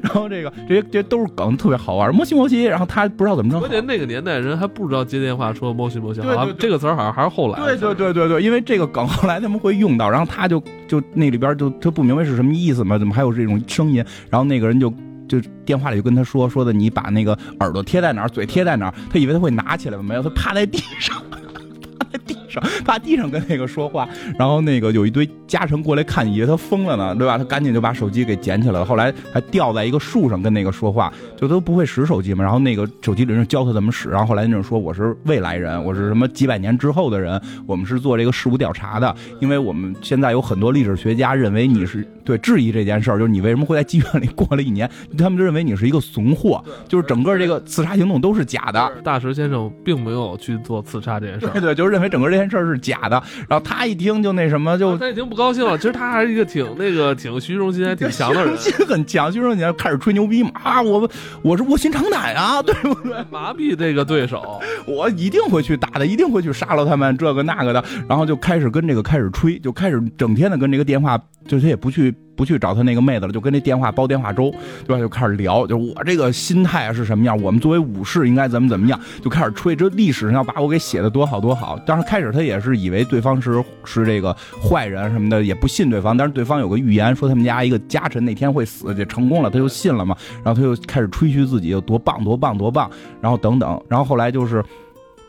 [0.03, 2.65] 然后这个这些这些都是梗，特别好玩，摩西摩西。
[2.65, 7.59] 然后他不知道怎么着，关键那个年代人还不知道接电话说摩西摩西，好像这个词儿好像还是后来。
[7.59, 14.05] 对对对对对，因为这个梗后来他们会用到，然后他就就那里边就他不明白是什么意思嘛，怎么还有这种声音？
[14.31, 14.93] 然后那个人就。
[15.29, 20.03] 就电话里就跟他说说的，你把那个耳朵贴在哪儿，嘴贴在哪儿，他以为他会拿起来吗？
[20.03, 21.21] 没有，他趴在地上。
[21.99, 27.37] 趴在地上， 趴地上跟那个说话，然后那个有一堆家臣过来看，以为他疯了呢，对吧？
[27.39, 28.85] 他赶紧就把手机给捡起来了。
[28.85, 32.43] 后来还吊在一个树上跟那个说话，就都不会使手机嘛。
[32.43, 34.09] 然后那个手机里人教他怎么使。
[34.09, 39.15] 然后后来那种说我是未来人，我是什么几百年之后的人，我们是做这个事物调查的。
[39.41, 44.91] 因为我们现在有很多历史学家认为你是对质疑这件事儿，就是你为什么会在妓院里过了一年？
[45.19, 48.93] 他们就认为你是一个怂货，就是整个这个刺杀行动都是假的。
[49.03, 53.23] 大石先生并没有去做刺杀这件事儿，对对，就是认为整个这件事是假的。
[53.49, 55.77] 然后他一听就那什么，就他已经不高兴了。
[55.77, 60.83] 其实他还是一个挺那个挺虚荣心还挺强的人， 虚荣心很强，虚荣心开始吹牛逼嘛啊！
[60.83, 61.09] 我
[61.43, 63.17] 我是卧薪尝胆啊，对不对？
[63.31, 67.83] 麻痹这个对手，我一定会去打的，一定会去杀了他们这个那个的。
[68.09, 72.15] 然后就开始跟这个开始吹，就开始整天的跟这个电话，就他也不去。
[72.37, 74.55] 不去找他那个妹子了，就跟那电话煲电话粥，
[74.87, 75.01] 对吧？
[75.01, 77.35] 就开始聊，就我这个心态啊是什么样？
[77.41, 79.01] 我们作为武士应该怎么怎么样？
[79.23, 81.79] 就开始吹，这历史上要把我给写的多好多好。
[81.87, 86.17] 当时开始他也是以为对方是是这个坏人什么的，也不信对方。
[86.17, 90.17] 但是对方有个预言说他们家一个家臣那天会死，就成功了，他就信了嘛。
[90.45, 94.63] 然后他就开始吹嘘自己有多棒多棒多棒，然后等等，然后后来就是。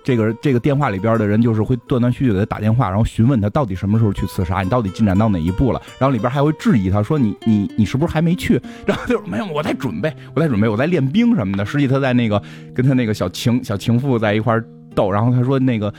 [0.03, 5.81] 这个这个电话里边的人就是会断断续续给他打电话，然后询问他到底什么时候去刺杀，你到底进展到哪一步了？
[5.99, 8.53] 然后里边还会质疑他说你你你是不是还没去？
[8.87, 11.65] 然后就没有，我在准备，我在准备，我在练兵什么的。
[11.65, 12.41] 实际他在那个
[12.73, 14.57] 跟他那个小情小情妇在一块
[14.95, 15.93] 斗，然后他说那个。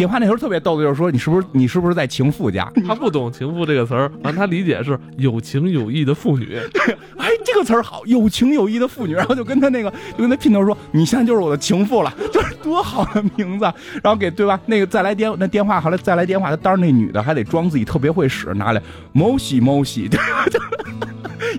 [0.00, 2.66] 电话那时候特别逗的，就是说你是不是你是不是在情妇家？
[2.88, 6.56] 他不懂“情妇”这个词儿， 完他理解是有情有义的妇女。
[7.20, 9.12] 哎，这个词儿好，有情有义的妇女。
[9.12, 13.66] 然后就跟他那个就跟他姘头说：“你现在就是我的情妇了。”就是多好的名字。
[14.02, 14.58] 然后给对吧？
[14.64, 18.80] 那个再来电那电话，后来再来电话，他当时那女的还得装自己特别会使，拿来
[19.12, 20.08] 某西某西。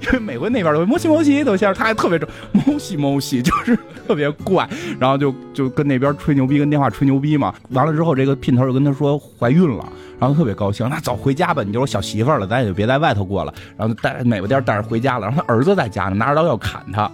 [0.02, 4.67] 因为美国那边都摩西摩西都先，他还特别重摩西摩西，就是特别怪，
[5.00, 7.54] 然后就就跟那边吹牛逼，跟电话吹牛逼嘛。
[7.70, 9.86] 完了之后，这个姘头就跟他说怀孕了，
[10.20, 13.54] 然后特别高兴，那走回家吧，你就是小媳妇了，咱也就别在外头过了。
[13.78, 17.10] 然后带美国店带着回家了，然后他儿子在家呢，拿着刀要砍他。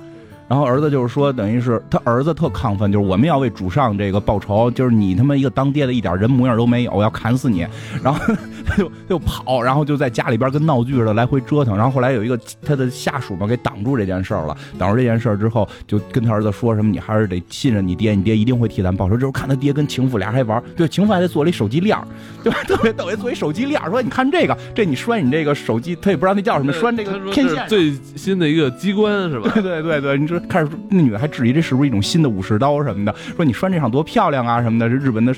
[0.47, 7.67] 然后儿子就是说，等于是他儿子特亢奋，就是我们要为主上这个报仇，就是你他妈一个当爹的一点人模样都没有，我要砍死你。
[8.01, 8.19] 然后
[8.65, 11.75] 他就就跑，然后就在家里边跟闹剧似的来回折腾。
[11.75, 14.55] 然后后来有一个他的下属嘛，给挡住这件事儿了。
[14.77, 21.97] 挡住这件事儿之后，就跟他儿子说什么：“你还是得信任你爹，你爹一定会替咱报仇。”就是看他爹跟情妇俩还玩，对，情妇还得做了一手机链，
[22.43, 22.59] 对吧？
[22.63, 27.67] 特别逗，做一手机链，说你看这个，这你拴你这个手机， 他也不知道那叫什么， 拴这个天线。
[27.67, 29.51] 最新的一个机关是吧？
[29.53, 34.87] 对对对对，你开始，那女的还质疑这是不是一种新的武士刀什么的，说你拴这上多漂亮啊什么的。
[34.87, 35.35] 这日本的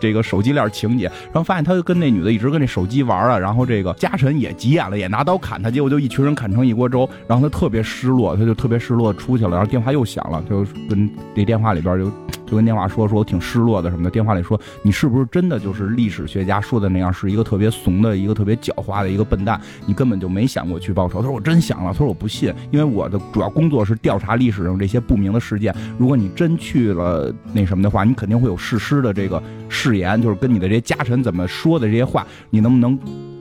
[0.00, 12.10] 这个手机链情节，然后发现他就跟那女的一直跟那手机玩啊，然后这个家臣也急眼了，也拿刀砍他，结果就一群人砍成一锅粥，然后他特别失落，他就特别失落出去了，然后电话又响了，就跟那电话里边就
[12.48, 21.20] 就跟电话说说我挺失落的什么的，电话里说你是不是真的就是历史学家说的那样，是一个特别怂的一个特别狡猾的一个笨蛋，你根本就没想过去报仇。
[21.20, 32.98] 他说我真想了，他说我不信，因为我的主要工作是调查历史上这些不明的事件，如果你真去了那什么的话，你肯定会有誓师的这个誓言，就是跟你的这些家臣怎么说的这些话，你能不能？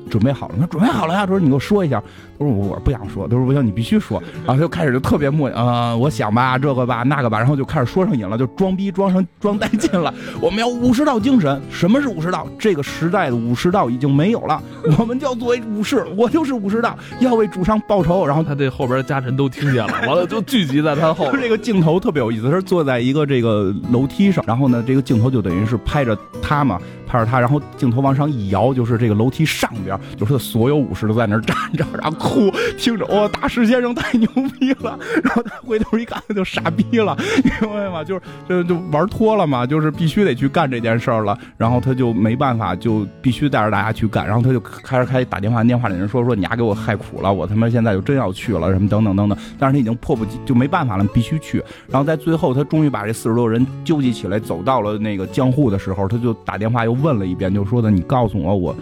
[0.08, 1.22] 准备好了，他说准备好了呀。
[1.22, 2.02] 他说你给我说一下。
[2.40, 3.28] 他说我不想说。
[3.28, 4.22] 他说不行，你必须说。
[4.46, 10.14] 然后他就开始就特别默啊，我想吧，这个吧，那个吧，然后就开始说上瘾了，就装逼装上 装带劲了。
[10.40, 11.60] 我们要武士道精神。
[11.72, 12.48] 什么是武士道？
[12.60, 14.62] 这个时代的武士道已经没有了。
[15.00, 18.26] 我们就要作为武士，我就是武士道，要为主上报仇。
[18.26, 21.32] 然后他这后边的家臣都听见了，完了就聚集在他后。
[21.32, 26.80] 这个镜头特别有意思，他是坐在一个这个楼梯上，然后呢，这个镜头就等于是拍着他嘛。
[27.08, 34.28] 拍着他，然后镜头往上一摇，就是这个楼梯上边，就是所有武士都在那儿站着， 然后哭，听着，哇，大师先生太牛
[34.60, 35.00] 逼了。
[35.24, 38.04] 然后他回头一看，他就傻逼了，明白吗？
[38.04, 41.38] 就是就就玩脱了嘛，就是必须得去干这件事儿了。
[41.58, 44.28] 然后他就没办法，就必须带着大家去干。
[44.28, 49.38] 然后他就开始开打电话，电话里人说说你丫给我害苦了，我他妈现在就真要去了，什么等等等等。
[49.58, 51.64] 但是他已经迫不及就没办法了，必须去。
[51.88, 56.97] 然后在最后，他终于把这四十多人纠集起来，走到了那个江户的时候，他就打电话又。
[57.02, 58.76] 问了一遍，就说的你告诉我，我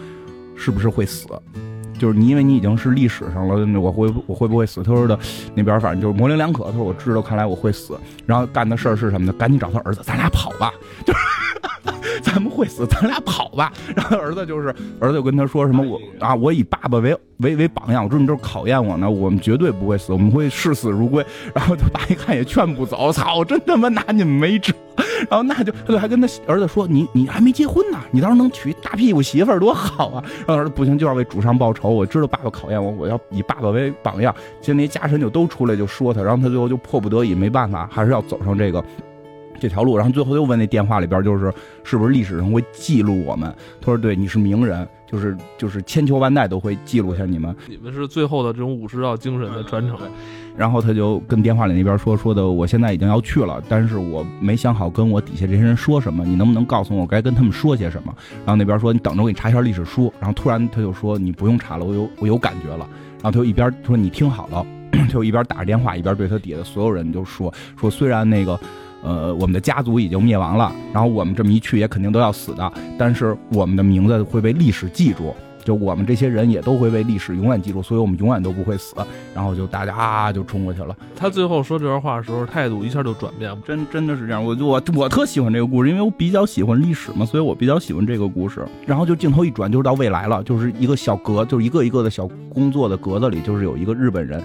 [0.55, 1.27] 是不是会死？
[1.97, 4.83] 就是你，因为你已经是历史上了，我会我会不会死？
[4.83, 5.17] 他说的
[5.53, 6.65] 那边反正就是模棱两可。
[6.65, 7.97] 他说我知道，看来我会死。
[8.25, 9.33] 然后干的事儿是什么呢？
[9.39, 10.73] 赶紧找他儿子，咱俩跑吧。
[11.05, 11.19] 就是
[12.25, 13.71] 咱们会死，咱俩跑吧。
[13.95, 21.23] 然后儿子就是儿子就跟他说什么我啊，我以爸爸为为为榜样，我知道你这是考验我呢，我们绝对不会死，我们会视死如归。
[21.53, 24.73] 然后他爸一看也劝不走，操，真他妈拿你们没辙。
[25.29, 31.89] 然后那就他就还跟他儿子说：“你你还没结婚呢，你到时候能娶大屁股媳妇儿多好啊！”然后儿子不行，就要为主上报仇。
[31.89, 34.33] 我知道爸爸考验我，我要以爸爸为榜样。
[34.61, 38.83] 其实那些家臣就都出来就说他，然后他最后就迫不得已没办法，还是要走上这个
[39.59, 39.97] 这条路。
[39.97, 43.53] 然后最后又问那电话里边就是是不是历史上会记录我们？
[43.81, 47.55] 他说：“对，你是名人，就是就是千秋万代都会记录下你们。
[47.67, 49.97] 你们是最后的这种武士道精神的传承。”
[50.57, 58.15] 然后他就跟电话里那边说说的，我现在已经要去了，但是我没想好跟我底下这些人说什么，你能不能告诉我该跟他们说些什么？
[58.37, 60.13] 然后那边说你等着，我给你查一下历史书。
[60.17, 62.87] 然后突然他就说你不用查了，我有我有感觉了。
[63.21, 64.65] 然后他就一边说你听好了，
[65.11, 68.57] 就一边打着电话，一边对他底下的所有人就说说虽然那个
[69.05, 75.33] 呃我们的家族已经灭亡了，然后我们这么一去也肯定都要死的，但是我们的名字会被历史记住。
[75.63, 78.95] 就我们这些人也都会被历史永远记住，所以我们永远都不会死。
[79.33, 80.95] 然后就大家啊就冲过去了。
[81.15, 84.45] 他最后说这段话的时候，态度一下就转变了，真真的是这样。
[84.45, 88.63] 我我我特喜欢这个故事，因为我比较喜欢历史嘛，所以我比较喜欢这个故事。
[88.85, 94.39] 然后就镜头一转，就是到未来了，就是一个小格，就是一个一个的小工作的格子里，就是有一个日本人。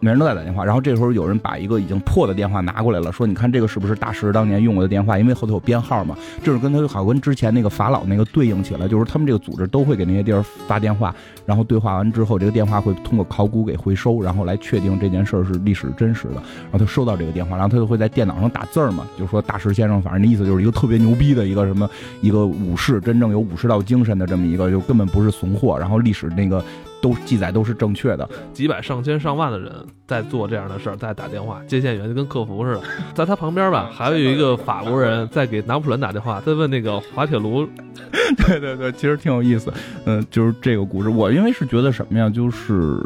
[0.00, 5.18] 每人都在打电话，然后这时候有人把一个已经破的电话拿过来了，说：“你看这个是不是大师当年用过的电话？
[5.18, 11.12] 因为后头有编号嘛。”这是跟他好跟之前那个法老那个对应起来，就是他们这个组织都会给那些地儿发电话，
[11.44, 16.34] 然后对话完之后，这个电话会通过考古给回收，然后来确定这件事儿是历史真实的。
[16.34, 25.76] 然后他收到这个电话，然后他就会在电脑上打字儿嘛，就说大师先生，反正那意思就是一个特别牛逼的一个什么一个武士，真正有武士道精神的这么一个，就根本不是怂货。
[25.76, 26.62] 然后历史那个。
[27.00, 29.72] 都记载都是正确的，几百上千上万的人
[30.06, 32.82] 在做这样的事儿，在打电话接线员就跟客服似的，
[33.14, 37.68] 在他旁边吧， 还有一个法国人在给拿破仑打电话，在问那个滑铁卢。
[38.46, 39.72] 对对对，其实挺有意思。
[40.04, 43.00] 嗯，就是这个故事，我因为是觉得什么呀，就是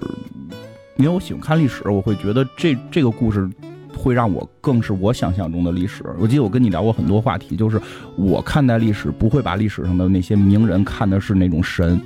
[0.96, 3.48] 因为我喜欢看历史，我会觉得这这个故事
[3.96, 6.05] 会让我更是我想象中的历史。
[6.18, 7.81] 我记得我跟你聊过很多话题，就是
[8.16, 12.00] 我看待历史不会把历史上的那些名人看的是那种神。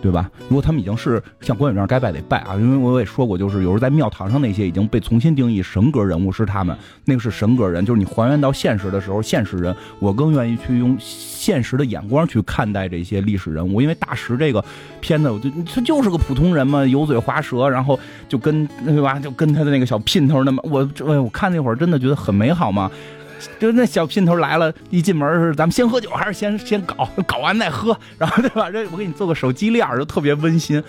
[0.00, 0.30] 对吧？
[0.48, 14.64] 如果他们已经是像关羽这样该拜得拜啊，因为我也说过，就是有时候在庙堂上那些已经被重新定义神格人物是他们，那个是神格人，就是你还原到现实的时候，现实人，我更愿意去用现实的眼光去看待这些历史人物，因为大石这个
[15.00, 17.98] 片子，我就他就是个普通人嘛，油嘴滑舌，然后
[18.28, 22.90] 就跟对吧，就跟他的那个小姘头那么，我这我看那会儿真的觉得很美好嘛。
[23.58, 27.08] 就那小姘头来了，一进门是咱们先喝酒还是先先搞？
[27.26, 28.70] 搞完再喝，然后对吧？
[28.70, 30.82] 这我给你做个手机链儿，就特别温馨。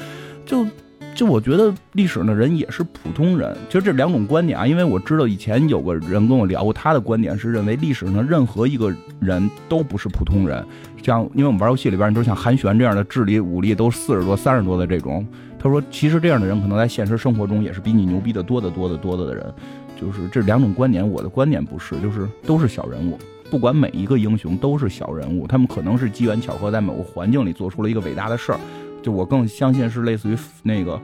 [0.46, 0.66] 就
[1.14, 10.66] 就我觉得历史的人也是普通人，其实这两种观点啊，因为我知道以前有个人跟我聊过，他的观点是认为历史上任何一个人都不是普通人。
[11.04, 15.26] 像因为我们玩游戏里边，你说像韩玄这样的智力武力都四十多、三十多的这种，
[15.58, 19.54] 他说其实这样的人可能在现实生活中也是比你牛逼的多得多得多的的人。
[20.00, 23.18] 就是这两种观点，我的观点不是，就是都是小人物，
[23.50, 28.60] 不管每一个英雄都是小人物，他们可能是机缘巧合，在某个环境里做出了一个伟大的事儿。
[29.02, 31.00] 就我更相信是类似于那个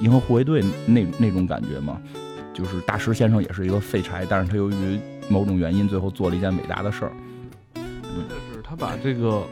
[0.00, 2.00] 银河护卫队那那种感觉嘛，
[2.52, 4.98] 就是大师先生也是一个废柴，但是他由于
[5.28, 7.12] 某种原因，最后做了一件伟大的事儿。
[7.74, 9.42] 就是他把这个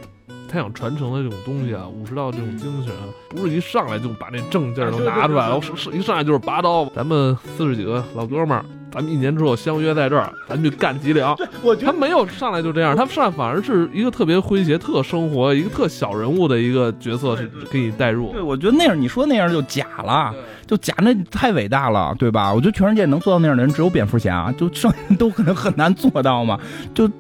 [0.54, 6.84] 他想传承的这种东西啊，武士道这种精神啊，不是一上来就把那正劲儿都拿出来了，是一上来就是拔刀。
[6.94, 11.36] 咱们四十几个老哥们儿，咱们一年之后相约在这儿，咱们去干脊梁。
[11.60, 18.40] 我觉他没有上来就这样，他上来反而是一个特别诙谐、特生活、一个特小人物的一个角色，是给你带入对，。
[18.40, 20.32] 我觉得那样你说那样就假了，
[20.68, 22.54] 就假那太伟大了，对吧？
[22.54, 26.56] 我觉得全世界能做到那样的人只有蝙蝠侠，就剩下都可能很难做到嘛。
[26.94, 27.10] 就，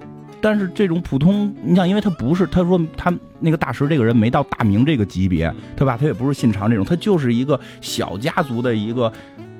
[0.44, 5.96] 但是这种普通，你想，因为他不是，他说他那个大师这个人没到大明这个级别，对吧？
[5.98, 9.10] 他也不是信长这种，他就是一个小家族的一个。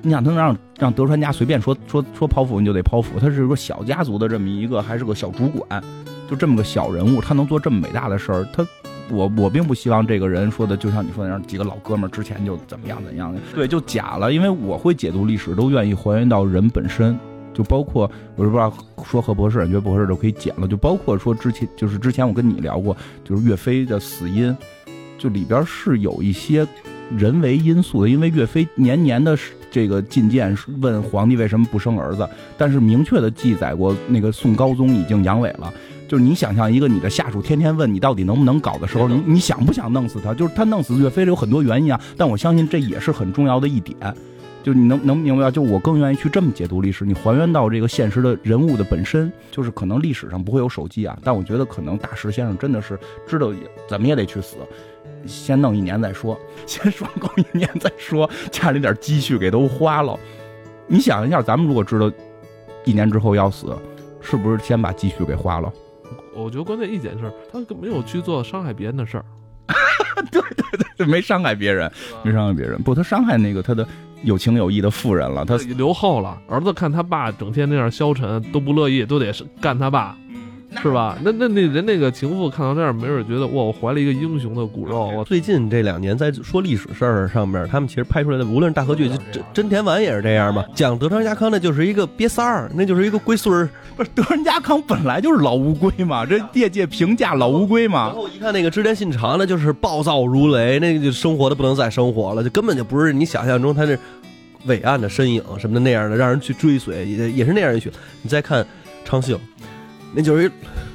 [0.03, 5.83] 你想，他能让让德川家随便说说说剖腹你就得剖腹，他是个小家族的这么一个，还是个小主管，
[6.29, 8.63] 就这么个小人物，他能做这么伟大的事儿，他
[9.09, 14.31] 我我并不希望这个人说的，就像你说的那样，几个老哥们儿之前就怎么样怎样的，对，就假了。
[14.31, 17.19] 因为我会解读历史，都愿意还原到人本身，
[17.55, 18.71] 就包括我是不知道
[19.05, 22.95] 说何博士，你觉得不合适就可以剪了，就包括说之前就是之前我跟你聊过，
[23.25, 24.55] 就是岳飞的死因，
[25.17, 26.67] 就里边是有一些
[27.17, 29.39] 人为因素的，因为岳飞年年的
[29.71, 32.29] 这个进谏问皇帝为什么不生儿子，
[32.59, 35.73] 但是明确的记载过，那个宋高宗已经阳痿了。
[36.07, 40.35] 就是你想象一个你的下属天天问你到底能不能搞的时候，你你想不想弄死他？
[40.35, 43.97] 就是他弄死岳飞有很多原因啊，但我相信这也是很重要的一点。
[44.65, 45.51] 就你能能明白吧？
[45.51, 49.31] 就我更愿意去这么解读历史，你还原到这个现实的人物的本身。
[49.51, 52.99] 就是可能历史上不会有手机啊，但我觉得可能大石先生真的是
[53.29, 54.57] 知道也怎么也得去死，
[55.27, 56.37] 先弄一年再说，
[56.67, 60.19] 先爽够一年再说，家里点积蓄给都花了。
[60.87, 62.11] 你想一下，咱们如果知道
[62.85, 63.77] 一年之后要死，
[64.21, 65.71] 是不是先把积蓄给花了？
[66.35, 69.25] 我觉得关键一点是，他没有去做伤害别人的事儿，
[70.33, 71.89] 对对对没伤害别人，
[72.25, 72.83] 没伤害别人。
[72.83, 73.87] 不，他伤害那个他的
[74.25, 75.45] 有情有义的妇人了。
[75.45, 76.41] 他留后了。
[76.49, 80.17] 儿子看他爸整天那样消沉，都不乐意，都得干他爸，
[80.83, 81.17] 是吧？
[81.23, 90.65] 那那那人那个情妇看到这儿，没准觉得哇，我怀了一个英雄的骨肉，我最近这两年在说历史事儿上面，他们其实拍出来的，无论是大河剧，就真真田丸也是这样嘛。
[90.75, 93.69] 讲德川家康那就是一个瘪三儿，那就是一个龟孙儿。
[93.97, 98.21] 不是德川家康本来就是老乌龟嘛，这业界评价老乌龟嘛然嘛。
[98.23, 103.97] 后一看那个织田信长，那就是暴躁如雷，那个就生活的不能再生活了，就根本就不是你想象中他那
[104.67, 107.93] 伟岸的身影什么的那样的，让人去追随，也也是那样一群。
[108.23, 108.67] 你再看
[109.05, 109.39] 昌幸，
[110.15, 110.51] 那就是一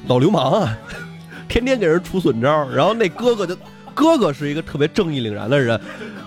[0.06, 0.78] 老流氓啊，
[1.48, 3.56] 天天给人出损招，然后那哥哥就。
[3.92, 5.78] 哥哥是一个特别正义凛然的人，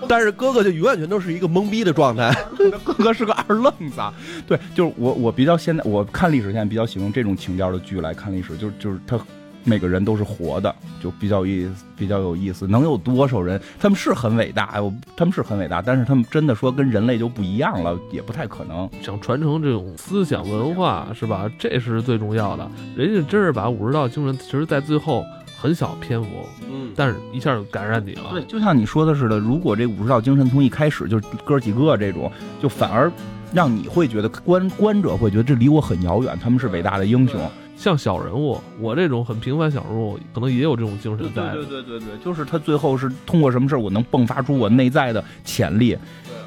[0.06, 2.32] 但是哥哥就永远全都是一个懵逼的状态。
[2.84, 4.00] 哥哥是个二愣子，
[4.46, 9.18] 对，就是我我比较现在我看历史现在比较喜欢这种情调的剧来看历史，就是就是他
[9.64, 12.66] 每个人都是活的，就比较有意思，比较有意思。
[12.66, 13.60] 能有多少人？
[13.80, 18.88] 他们是很伟大，我他们是很伟大，但是他们真的说跟人类就不一样了，也不太可能。
[19.02, 21.50] 想传承这种思想文化，是吧？
[21.58, 22.70] 这是最重要的。
[22.94, 25.24] 人家真是把武士道精神，其实在最后
[25.58, 26.28] 很小篇幅，
[26.70, 28.30] 嗯，但是一下就感染你了。
[28.32, 33.10] 对，就像你说的似的，如果这武士道精神从一开始就哥几个这种，就反而
[33.52, 37.40] 让你会觉得观观者会觉得这离我很遥远，他们是伟大的英雄。
[37.76, 41.52] 像小人物，我这种很平凡小人物，可能也有这种精神在。
[41.52, 45.96] 对对对对，就是他最后是通过什么事儿，我能迸发出我内在的潜力。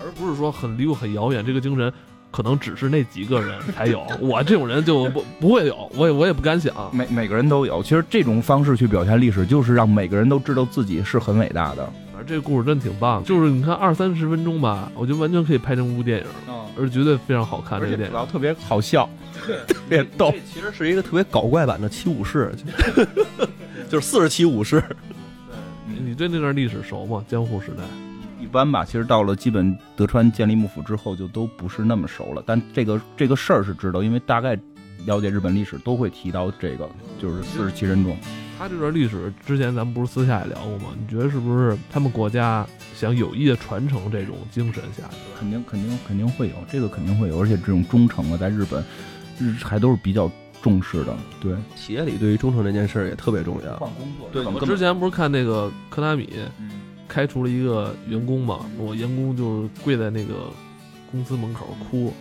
[0.04, 1.92] 而不是说很离我很遥远，这个精神
[2.30, 6.74] 可能只是那几个人才有， 我这种人就不不会有，我也我也不敢想。
[6.94, 11.86] 每每个人都有，其实这种方式去表现历史，就是让每个人都知道自己是很伟大的。
[12.12, 16.26] 反正这个故事真挺棒，就是你看二三十分钟吧，我觉得完全可以拍成部电影，
[16.78, 17.80] 而绝对非常好看。
[17.80, 19.10] 这个电影主要特别好笑，
[19.68, 20.32] 特别逗。
[20.32, 23.46] 这其实是一个特别搞怪版的七武士， 就
[23.90, 24.84] 就是四十七武士。
[25.88, 27.24] 你对那段历史熟吗？
[27.28, 27.84] 江户时代？
[28.40, 32.44] 一般吧，其实到了基本德川建立幕府之后，就都不是那么熟了。
[32.46, 34.58] 但这个这个事儿是知道，因为大概
[35.06, 38.16] 了解日本历史都会提到这个，就是四十七人众。
[38.60, 40.86] 他这段历史之前咱们不是私下也聊过吗？
[41.00, 42.66] 你觉得是不是他们国家
[42.96, 45.18] 想有意的传承这种精神下去？
[45.40, 48.84] 肯定肯定肯定会有，这个肯定会有，而且这种忠诚啊，在日本
[49.40, 50.30] 日还都是比较
[50.62, 51.16] 重视的。
[51.40, 53.76] 对，企业里对于忠诚这件事儿也特别重要。
[53.78, 56.28] 换工作对，我之前不是看那个科纳米
[56.60, 56.72] 嗯
[57.18, 60.52] 开除了一个员工嘛，我员工就是跪在那个
[61.12, 62.14] 公司门口哭，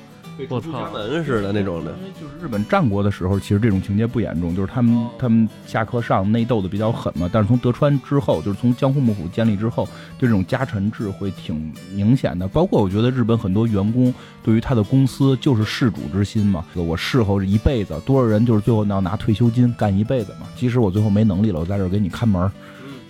[0.48, 0.90] 我操！
[0.90, 1.94] 门似的那种的。
[1.98, 7.28] 因为就是日本战国的时候，其实这种情节不严重，就是他们他们下课上内斗的比较狠嘛。
[7.30, 9.86] 但是从德川之后，就是从江户幕府建立之后，
[10.18, 12.48] 对这种家臣制会挺明显的。
[12.48, 20.46] 包括我觉得日本很多员工对于他的公司就是事主之心嘛，我侍候一辈子，多少人就是最后要拿退休金干一辈子嘛。
[20.56, 22.50] 即使我最后没能力了，我在这儿给你看门，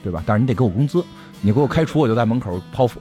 [0.03, 0.21] 对吧？
[0.27, 1.05] 但是你得给我工资，
[1.47, 3.01] 你给我开除，我就在门口剖腹，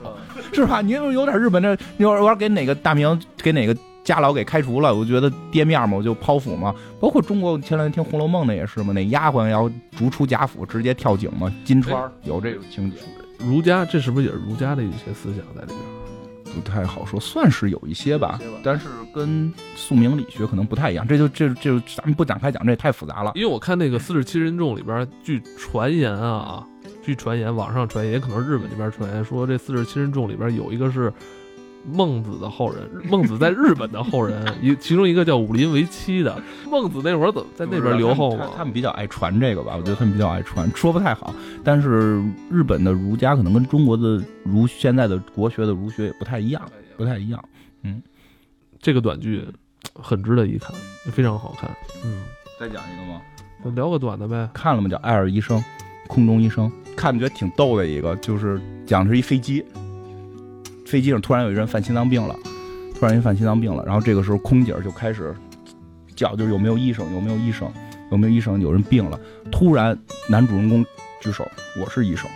[0.52, 0.80] 是吧？
[0.80, 3.76] 你有有点日本这，你我要给哪个大明给哪个。
[4.04, 6.72] 家老给开除了，我觉得跌面嘛，我就剖腹嘛。
[7.00, 9.68] 包括中国前两天听《红楼梦》的也是嘛，那丫鬟要
[9.98, 11.52] 逐出贾府，直接跳井嘛。
[11.64, 12.98] 金钏有这种情节。
[13.40, 16.54] 儒家这是不是也是儒家的一些思想在里边？
[16.54, 21.04] 不太好说，算是有一些吧，但是跟宿命理学可能不太一样。
[21.04, 23.32] 这就这就咱们不展开讲，这也太复杂了。
[23.34, 26.64] 因为我看那个《四十七人众》里边，据传言啊，
[27.06, 31.12] 据传言，网上传言，也可能日本这边传言说，这四十七人众里边有一个是。
[31.88, 36.36] 孟子的后人，孟子在日本的后人，一其中一个叫武林为妻的。
[36.68, 38.50] 孟子那会儿怎么在那边留后嘛？
[38.56, 39.74] 他们比较爱传这个吧？
[39.76, 41.32] 我觉得他们比较爱传，说不太好。
[41.62, 46.60] 但是日本的儒家可能跟中国的儒现在的国学的儒学也不太一样，
[46.96, 47.40] 不太一样。
[47.84, 48.02] 嗯，
[48.82, 49.46] 这个短剧
[49.94, 50.74] 很值得一看，
[51.12, 51.70] 非常好看。
[52.04, 52.24] 嗯，
[52.58, 53.22] 再讲一个吗？
[53.76, 54.50] 聊个短的呗。
[54.52, 54.88] 看了吗？
[54.88, 55.56] 叫《爱尔医生》，
[56.08, 59.64] 空中医生，看觉得挺逗的一个，就是讲的是一飞机。
[60.86, 62.34] 飞机上突然有一人犯心脏病了，
[62.98, 65.34] 突然一犯心脏病了，然后这个时候空姐就开始
[66.14, 67.70] 叫，就是有没有医生，有没有医生，
[68.10, 69.20] 有没有医生，有人病了。
[69.50, 69.96] 突然
[70.28, 70.84] 男主人公
[71.20, 71.46] 举手，
[71.80, 72.30] 我是医生。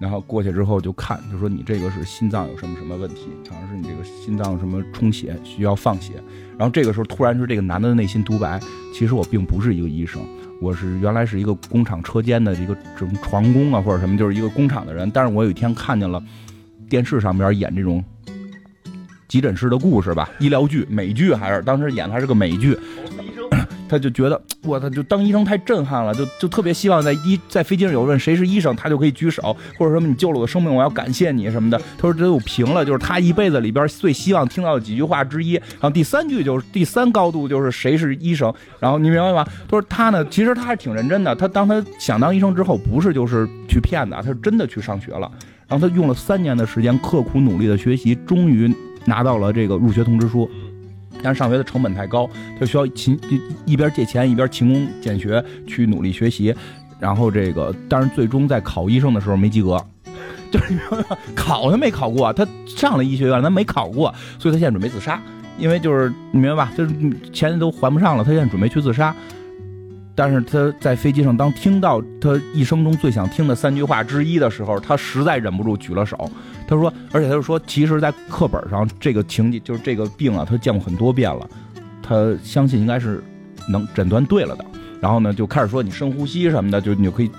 [0.00, 6.14] 然后过去之后就看，就说你这个是心脏有什么什么问题，好像是你这个心脏什么充血需要放血。
[6.58, 8.58] 然后这个时候突然是这个男的的内心独白，
[8.94, 10.20] 其实我并不是一个医生，
[10.60, 15.10] 我是原来是一个工厂车间的一个什么床工啊或者什么，就是一个工厂的人。
[15.10, 16.22] 但是我有一天看见了。
[16.88, 18.04] 电视上边演这种
[19.28, 22.76] 急诊室的故事吧，医疗剧、美剧还是当时演的还是个美剧，
[23.90, 31.76] 他就觉得 我他就当医生太震撼了，就就特别希望在医在飞机上有问谁是医生，他就可以举手，或者什么你救了我的生命，我要感谢你什么的。
[31.98, 35.54] 他说这都平了，就是他一辈子里边最希望听到的几句话之一。
[35.54, 39.44] 然后第三句就是第三高度就是谁是医生，然后你明白吗？
[39.44, 45.30] 他说他呢，其实他还挺认真的，他当他想当医生之后，不是就是去骗的，他是真的去上学了。
[45.66, 48.72] 然后他用了三年的时间，刻苦努力的学习，终于
[49.04, 50.48] 拿到了这个入学通知书。
[51.22, 53.18] 但是上学的成本太高，他需要勤
[53.64, 56.54] 一边借钱一边勤工俭学去努力学习。
[56.98, 59.82] 然后这个，但是最终在考医生的时候没及格，
[60.52, 60.78] 就是
[61.34, 65.20] 考他没考过，他上了医学院，他没考过，所以他现在准备自杀。
[65.58, 66.72] 因为就是你明白吧？
[66.76, 66.94] 就是
[67.32, 69.14] 钱都还不上了，他现在准备去自杀。
[70.20, 76.30] 但是他在飞机上，当听到他一生中最想听的三句话之一的时候，他实在忍不住举了手。
[76.68, 81.48] 他说，而且他就说，其实，在课本上这个情节就是这个病啊，他见过很多遍了，
[82.02, 83.24] 他相信应该是
[83.70, 84.64] 能诊断对了的。
[85.00, 87.30] 然后呢，就开始说你深呼吸什么的，就你就可以。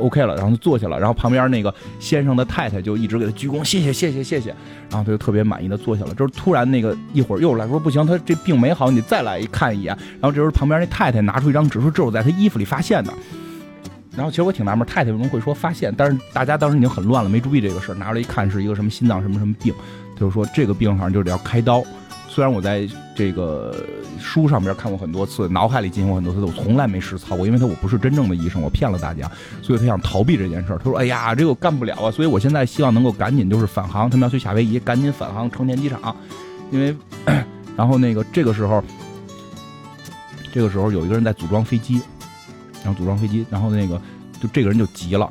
[0.00, 4.48] OK 了，然后就坐下了，然后旁边那个先生的太太就一直给他鞠躬，谢谢谢谢谢谢，
[4.90, 6.14] 然后他就特别满意的坐下了。
[6.14, 9.96] 就是突然那个一会儿又来说不行，他这病没好，你再来一看一眼。
[10.20, 13.12] 然后这时候旁边那太太拿出一张纸说这是我在他衣服里发现的。
[14.16, 15.94] 然后其实我挺纳闷，太太为什么会说发现？
[15.96, 19.72] 但是大家当时已经很乱了，没注意这个事儿，拿出来一看是一个什么心脏什么什么病，
[20.18, 21.82] 就是说这个病好像就得要开刀。
[22.40, 23.84] 虽然我在这个
[24.18, 29.30] 书上边看过很多次，脑海里进行过很多次，我从来没实操过，因为他我不是真正的医生，我骗了大家，
[29.60, 30.78] 所以他想逃避这件事儿。
[30.78, 36.16] 他说：“哎呀，这个干不了啊！”所以我现在希望能够赶紧就是返航，他们要去夏威夷，赶紧返航成田机场，
[36.70, 36.96] 因为
[37.76, 38.82] 然后那个这个时候，
[40.50, 42.00] 这个时候有一个人在组装飞机，
[42.82, 44.00] 然后组装飞机，然后那个
[44.40, 45.30] 就这个人就急了。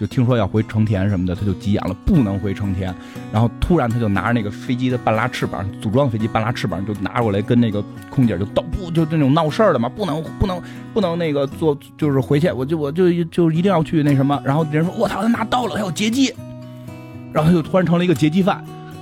[0.00, 2.94] 就听说要回成田什么的，他就急眼了，不能回成田。
[3.30, 10.58] 然后突然他就拿着那个飞机的半拉翅膀，组装飞机半拉翅膀就拿过来跟那个空姐就斗，不就那种闹事儿的嘛，不能 不能
[10.94, 14.40] 不能那个做，就是回去，我就我就就一定要去那什么。
[14.42, 16.34] 然后人说，我操，他拿刀了，他要劫机。
[17.30, 18.56] 然后他就突然成了一个劫机犯。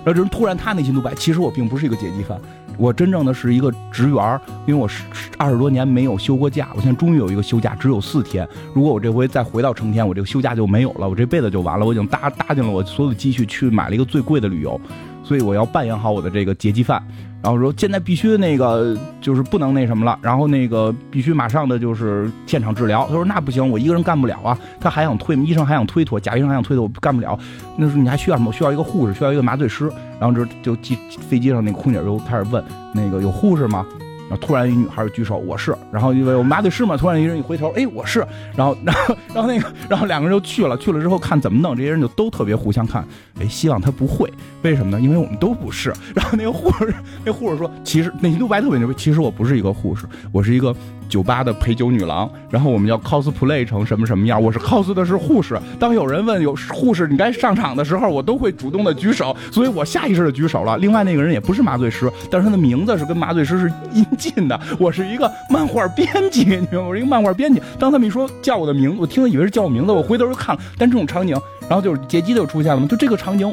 [0.04, 2.36] 然后这人突然他内心独白，其实我并不是一个劫机犯。
[2.78, 5.02] 我真正的是一个职员，因为我是
[5.36, 8.48] 二十多年没有休过假，我现在终于有一个休假，只有四天。
[8.72, 11.84] 如果我这回再回到成天，我这个休假就没有了，我这辈子就完了。
[11.84, 14.80] 我已经搭搭进了我所有的积蓄去买了一个最贵的旅游，
[15.28, 17.02] 所以我要扮演好我的这个劫机犯。
[17.40, 23.06] 然后说现在必须那个就是不能那什么了，然后那个必须马上的就是现场治疗。
[23.06, 24.58] 他说那不行，我一个人干不了啊。
[24.80, 27.38] 他还想推，医生还想推脱，贾医生还想推脱，我干不了。
[27.76, 28.50] 那时候你还需要什么？
[28.52, 29.88] 需要一个护士，需要一个麻醉师。
[30.18, 30.98] 然后就就机
[31.28, 33.86] 飞机上那个空姐就开始问那个有护士吗？
[34.28, 43.04] 然后突然一女孩举手，我是，然后因为我们麻醉师嘛，突然一人一回头，哎，我是，然后 然后然后那个然后两个人就去了，去了之后看怎么弄，这些人就都特别互相看，
[43.40, 45.00] 哎，希望他不会，为什么呢？
[45.00, 45.92] 因为我们都不是。
[46.14, 50.74] 然后那个护士，那护士说，其实内心独白特别牛逼，其实我不是一个护士，我是一个。
[51.08, 54.42] 酒吧的陪酒女郎，然后我们要 cosplay 成什么什么样？
[54.42, 55.58] 我是 cos 的是护士。
[55.78, 60.76] 当有人问有护士你该上场的时候，我都会主动的举手，所以我下意识的举手了。
[60.76, 64.60] 另外那个人也不是麻醉师，但是他的名字是跟麻醉师是音近的。
[64.78, 67.62] 我是一个漫画编辑，你知道吗我是一个漫画编辑。
[67.78, 70.60] 当他们一说叫我的名字，我听了以为是叫我名字，我回头又看了。
[70.76, 71.34] 但这种场景，
[71.68, 72.86] 然后就是劫机就出现了嘛？
[72.86, 73.50] 就这个场景，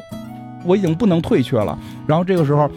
[0.66, 1.78] 我已经不能退却了。
[2.08, 2.70] 然后这个时候，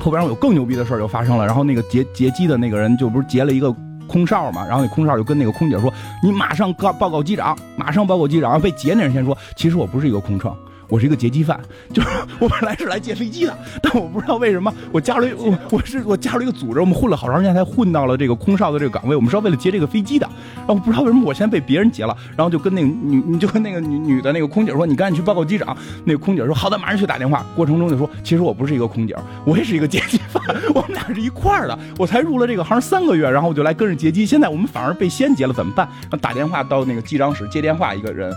[0.00, 1.46] 后边有更牛逼的事儿就发生了。
[1.46, 3.74] 然后那个劫劫机的那个人就不是劫了一个。
[4.10, 5.88] 空少嘛，然后那空少就跟那个空姐说
[6.20, 10.52] ：“你马上告报告机长，马上报告机长。”被劫那人先说：“其实我不是一个空乘。”
[10.90, 11.58] 我是一个劫机犯，
[11.94, 20.28] 就是我本来是来劫飞机的， 但我不知道为什么我加入我我是我加入一个组织，我们混了好长时间才混到了这个空少的这个岗位，我们是要为了劫这个飞机的，
[20.58, 25.76] 然后不知道为什么我现在被别人劫了，然后就跟那个女你就跟那个女女的那个空姐说，你赶紧去报告机长。
[26.04, 27.46] 那个空姐说好的，马上去打电话。
[27.54, 29.14] 过程中就说，其实我不是一个空姐，
[29.44, 30.42] 我也是一个劫机犯，
[30.74, 35.86] 我们俩是一块儿的，我才入了这个行三个月，然后我就来跟着劫机，现在我们反而被先劫了，怎么办？
[36.02, 38.32] 然后打电话到那个机长室接电话，一个人。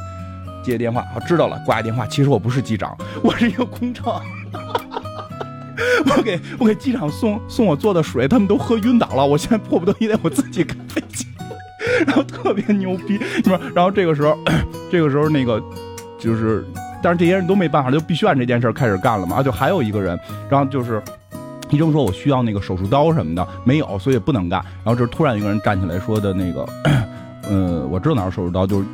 [0.64, 2.08] 接电话，好知道了，挂电话。
[2.08, 4.06] 其实我不是机长， 我是一个空乘。
[6.06, 9.26] 我给我给机长送送我做的水，他们都喝晕倒了。
[9.26, 11.26] 我现在迫不得已得我自己开飞机，
[12.06, 13.60] 然后特别牛逼，是吧？
[13.76, 14.38] 然后这个时候，
[14.92, 15.62] 这个时候那个
[16.20, 16.64] 就是，
[17.02, 19.38] 但是这些人都没办法，就必须按这件事开始干了嘛。
[19.38, 21.02] 啊就还有一个人，然后就是
[21.72, 24.64] 医生说我需要那个手术刀什么的，没有，所以不能干。
[24.84, 26.66] 然后这突然一个人站起来说的那个，
[27.50, 28.86] 呃，我知道哪有手术刀，就是。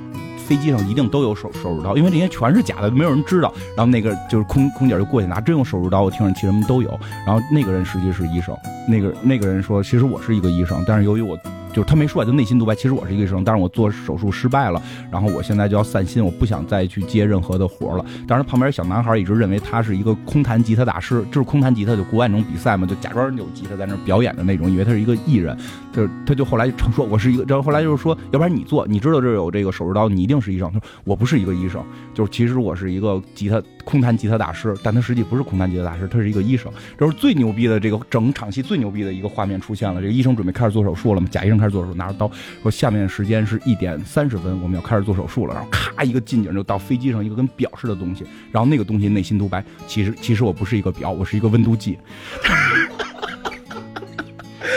[0.50, 3.54] 飞机上一定都有手手术刀，因为这些全是假的，没有人知道。
[3.78, 7.00] 然后那个就是空空姐就过去拿真用手术刀，我听着其实什么都有。
[7.24, 11.38] 然后那个人实际是医生，那个那个人说，其实我是一个医生，但是由于我。
[11.70, 12.76] 就是他没说，就内心独白。
[12.76, 18.06] 其实我是一个医生，但是我做手术失败了，然后我现在就要散心，我不想再去接任何的活了。
[18.28, 25.58] 当然，旁边小男孩一直认为他是一个空弹吉他大师，就是空弹吉他，就国外那种比赛嘛，就假装有吉他在那表演的那种，以为他是一个艺人。
[25.92, 30.72] 就是他就后来就说，我是一个，然后后来就是说，要不然你做，你知道这有这个手术刀，你一定是医生。
[30.72, 36.72] 他说我不是一个医生，就是其实我是一个吉他空弹吉他大师，但他实际不是空弹吉他大师，他是一个医生。
[36.96, 41.28] 这是最牛逼的这个整场戏最牛逼的一个画面出现了，这个医生准备开始做手术了嘛？
[41.32, 42.30] 贾医生开始做手术，拿着刀。
[42.62, 45.56] 说下面时间是一点三十分，我们要开始做手术了。
[45.56, 51.98] 然后咔一个近景就到飞机上一个跟表似的东西，然后那个东西内心独白，其实 其实我不是一个表，我是一个温度计。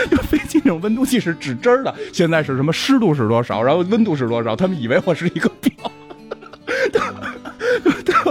[0.11, 5.92] 就飞机那种温度计是指针的，现在是什么湿度是多少，然后温度是多少，他们以为我是一个表，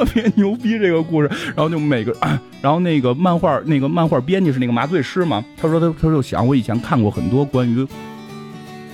[0.04, 1.30] 特别牛逼这个故事。
[1.56, 2.16] 然后就每个，
[2.60, 7.88] 然后那个漫画那个漫画编辑是那个麻醉师嘛，他说他他就想我以前看过很多关于。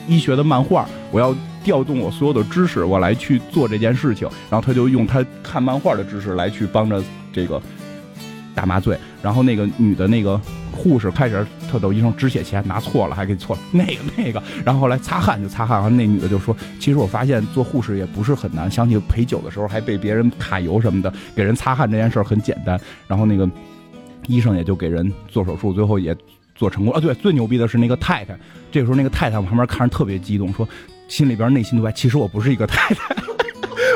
[0.09, 1.35] 医学的漫画，我要
[1.65, 4.25] 调动我所有的知识，我来去做这件事情。
[4.49, 7.03] 然后他就用他看漫画的知识来去帮着
[7.33, 7.61] 这个
[8.57, 8.97] 打麻醉。
[9.21, 10.41] 然后那个女的那个
[10.71, 14.41] 护士开始特逗，医生止血钳拿错了，还给错了那个那个。
[14.65, 23.47] 然后后来擦汗就擦汗，然后那女的就说：“其实我发现做护士也不是很难，想起陪酒的时候还被别人揩油什么的，给人擦汗这件事很简单。”然后那个
[24.27, 26.15] 医生也就给人做手术，最后也。
[26.57, 26.99] 做成功啊！
[26.99, 28.35] 对，最牛逼的是那个太太。
[28.71, 30.67] 这个时候，那个太太旁边看着特别激动，说
[31.07, 33.15] 心里边内心独白：其实我不是一个太太。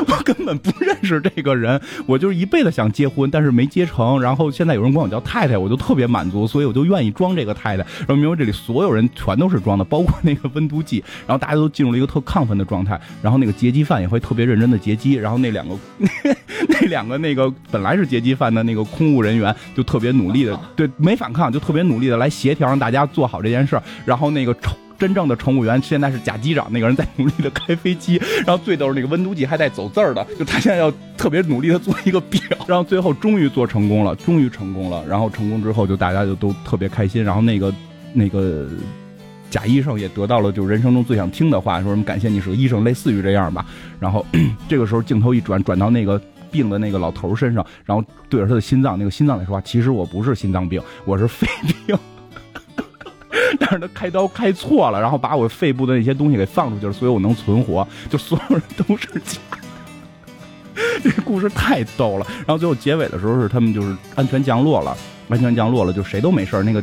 [0.08, 4.20] 我根本不认识这个人，我就是一辈子想结婚，但是没结成。
[4.20, 7.84] 然后现在有人管我叫太太，我就特别满足，所以我就愿意装这个太太。
[8.00, 11.02] 然后明白这里所有人全都是装的，包括那个温度计。
[11.26, 13.00] 然后大家都进入了一个特亢奋的状态。
[13.22, 15.14] 然后那个劫机犯也会特别认真的劫机。
[15.14, 15.76] 然后那两个
[16.68, 23.82] 那两个那个本来是劫机犯的那个空务人员就特别努力的，对，没反抗，就特别努力的来协调，让大家做好这件事儿。
[24.04, 24.76] 然后那个抽。
[25.02, 37.74] 真正的乘务员现在是假机长，那个人在努力的开飞机，然后最逗是那个温度计还带走字儿的，就他现在要特别努力的做一个表，然后最后终于做成功了，终于成功了，然后成功之后就大家就都特别开心，然后那个
[38.12, 38.68] 那个
[39.50, 43.66] 假医生也得到了就人生中最想听的话，说什么感谢你是个医生，类似于这样吧。
[43.98, 44.24] 然后
[44.68, 46.22] 这个时候镜头一转，转到那个
[46.52, 51.48] 病的那个老头身上，然后对着他的心脏，那个心脏在说话，其实我不是心脏病，我是肺
[51.88, 51.98] 病。
[53.64, 57.86] 但是他开刀开错了，然后把我肺部的那些东西给放出去了，所以我能存活。
[58.10, 59.38] 就所有人都是假，
[61.02, 62.26] 这故事太逗了。
[62.38, 64.96] 然后最后结尾的时候是他们就是安全降落了，
[65.28, 66.82] 安全降落了，就谁都没事那个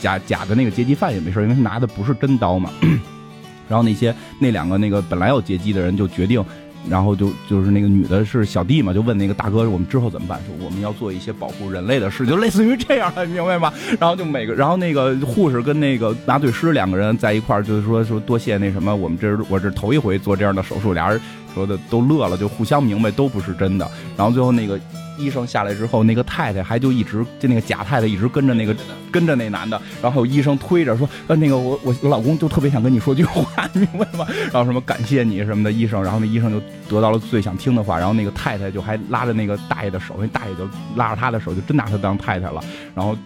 [0.00, 2.70] 假假的那个劫机犯也没事因为他拿的不是真刀嘛。
[3.68, 6.44] 然后那些那两个那个本来要劫机的人就决定
[6.88, 10.38] 然后就就是那个女的是小弟嘛，就问那个大哥，我们之后怎么办？
[10.46, 13.72] 说我们要做一些保护人类的事，就类似于这样的，明白吗？
[14.00, 21.20] 然后就每个，然后那个护士跟那个麻醉师两个人在一块儿，就是说说多谢那什么，我们这是我这头一回做这样的手术，俩人
[21.54, 23.90] 说的都乐了，就互相明白都不是真的。
[24.16, 24.78] 然后最后那个。
[25.20, 28.72] 医生下来之后，那个太太还就一直就那个假太太一直跟着那个
[29.10, 42.62] 跟着那男的，然后医生推着说：“呃，那个我我老公就特别想跟你说句话， 你明白吗？”然后什么感谢你什么的，医生，然后那医生就得到了最想听的话，然后那个太太就还拉着那个大爷的手，那大爷就拉着他的手，就真拿他当太太了。
[42.94, 43.18] 然后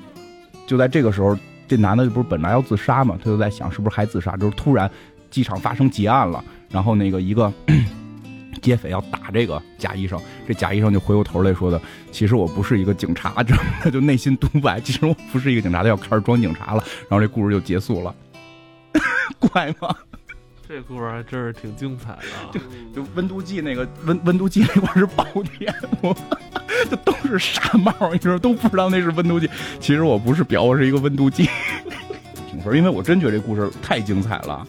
[0.67, 1.37] 就在这个时候，
[1.69, 4.91] 这男的不是本来要自杀嘛，他就在想是不是还自杀，就是突然
[5.31, 7.53] 机场发生劫案了，然后那个一个。
[8.63, 11.79] 劫匪要打这个假医生，这假医生就回过头来说的
[12.13, 14.81] ：“其实我不是一个警察，这他 就内心独白。
[14.81, 16.85] 其实我不是一个警察，他要开始装警察了。
[17.09, 18.15] 然后这故事就结束了，
[19.39, 19.95] 怪吗？
[20.69, 22.23] 这故事还真是挺精彩的。
[22.53, 25.27] 就就温度计那个温温度计那块是爆
[25.59, 25.75] 点，
[26.89, 29.51] 就都是傻帽，你说都不知道那是温度计。
[29.81, 31.51] 其实我不是表，我是一个温度计。
[32.49, 34.67] 评分，因为我真觉得这故事太精彩了。”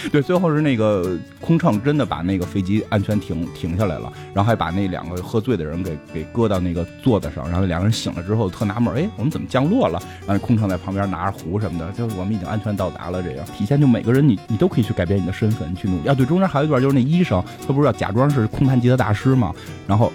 [0.12, 10.00] 对，最后是那个空乘真的把那个飞机安全停停下来了，然后还把那两个喝醉的人给给搁到那个座子上，然后两个人醒了之后特纳闷，哎，我们怎么降落了？
[10.26, 13.22] 然后空乘在旁边拿着壶什么的，就我们已经安全到达了。
[13.22, 16.08] 这样体现就每个人你你都可以去改变你的身份，去努力。
[16.08, 19.52] 啊，对，中间还有一段就是那医生，他不是要假装是空弹吉他大师嘛，
[19.86, 20.12] 然后。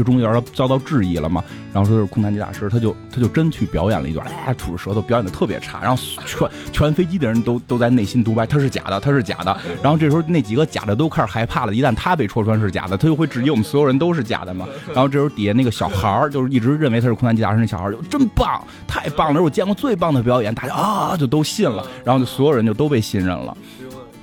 [0.00, 1.44] 就终于要遭到质疑了嘛，
[1.74, 9.54] 然后说是空难机大师，他就他就真去表演了一段，哎，吐着舌头表演的特别差，然后全全飞机的人都都在内心独白，他是假的，他是假的。
[9.82, 14.66] 然后这时候那几个假的都开始害怕了，一旦他被戳穿是假的，他就会质疑我们所有人都是假的嘛。
[14.86, 23.54] 然后这时候底下那个小孩儿就是一直认为他是空难机大师，那小孩儿就真棒，太棒了，是我见过最棒的表演，大家啊就都信了，然后就所有人就都被信任了。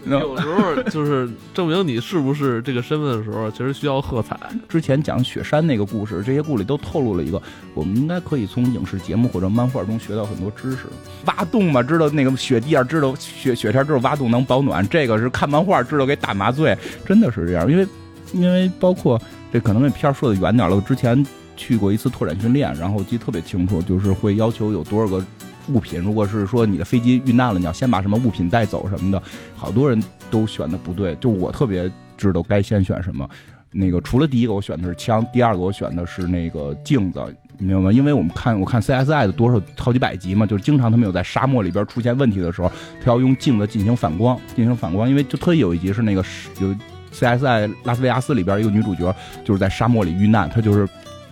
[0.09, 4.37] 有时候就是证明你是不是这个身份的时候，其实需要喝彩。
[4.69, 7.41] 之前讲雪山那个故事，这些故事里都透露了一个，
[7.73, 10.85] 我们应该可以从影视节目或者漫画中学到很多知识。
[11.25, 17.69] 挖洞嘛，知道那个雪地上知道雪雪天知道挖洞能保暖，这个是看漫画知道给打麻醉，真的是这样。
[17.69, 17.87] 因为
[18.33, 25.23] 因为包括这可能那片说的远点了，我之前去过一次拓展训练，然后记得特别清楚，就是会要求有多少个。
[25.69, 29.21] 物品，如果是说你的飞机遇难了，你要先把什么物品带走什么的，
[29.55, 30.01] 好多人
[30.31, 31.15] 都选的不对。
[31.15, 33.27] 就我特别知道该先选什么。
[33.69, 37.21] 那个除了第一个我选的是枪，第二个我选的是那个镜子，
[37.59, 37.91] 明白吗？
[37.91, 42.71] 因为我们看我看 CSI 的多少好几百集嘛，就是经常他们有在沙漠里边出现问题的时候，
[43.03, 45.07] 他要用镜子进行反光，进行反光。
[45.07, 46.23] 因为就特意有一集是那个
[46.61, 46.73] 有
[47.13, 49.13] CSI 拉斯维加斯里边一个女主角
[49.43, 50.87] 就是在沙漠里遇难，她就是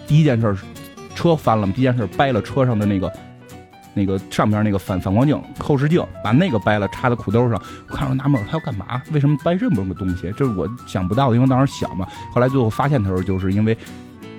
[0.06, 0.56] 第一件事
[1.16, 3.12] 车翻了嘛，第一件事掰了车上的那个。
[3.96, 7.60] 那个上边那个反反光镜、后视镜，把那个掰了，插在裤兜上。
[7.90, 9.02] 我看着纳闷，他要干嘛？
[9.12, 10.32] 为什么掰这么个东西？
[10.38, 12.06] 这是我想不到的，因为当时小嘛。
[12.34, 13.76] 后来最后发现的时候，就是因为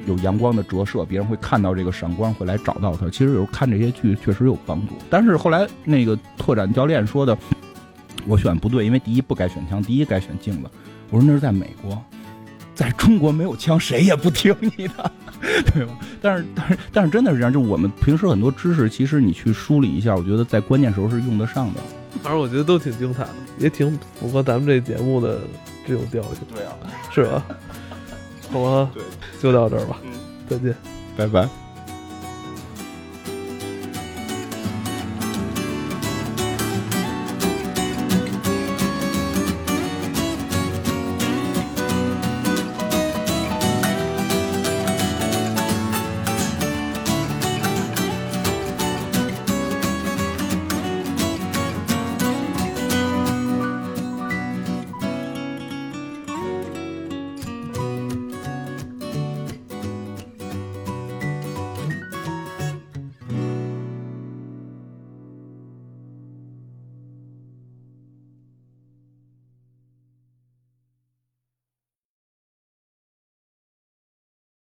[0.07, 3.09] 有阳光的折射，别人会看到这个闪光，会来找到他。
[3.09, 4.92] 其实有时候看这些剧确实有帮助。
[5.09, 7.36] 但是后来那个拓展教练说的，
[8.26, 10.70] 我选不对，因为第一不该选枪，第一该选镜子。
[11.11, 12.00] 我说那是在美国。
[12.77, 15.11] 在中国没有枪，谁也不听你的，
[15.72, 15.99] 对吧？
[16.20, 17.53] 但是，但是，但是，真的是这样。
[17.53, 21.81] 就我们平时很多知识，其实你去梳理一下，我觉得在关键时候是用得上的。
[22.22, 25.41] 反正我觉得都挺精彩的，也挺符合咱们这节目的
[25.87, 26.43] 这种调性。
[26.55, 26.72] 对啊，
[27.11, 27.45] 是吧？
[28.53, 29.03] 好吧，对，
[29.41, 29.97] 就到这儿吧。
[30.49, 30.74] 再见，
[31.16, 31.65] 拜拜。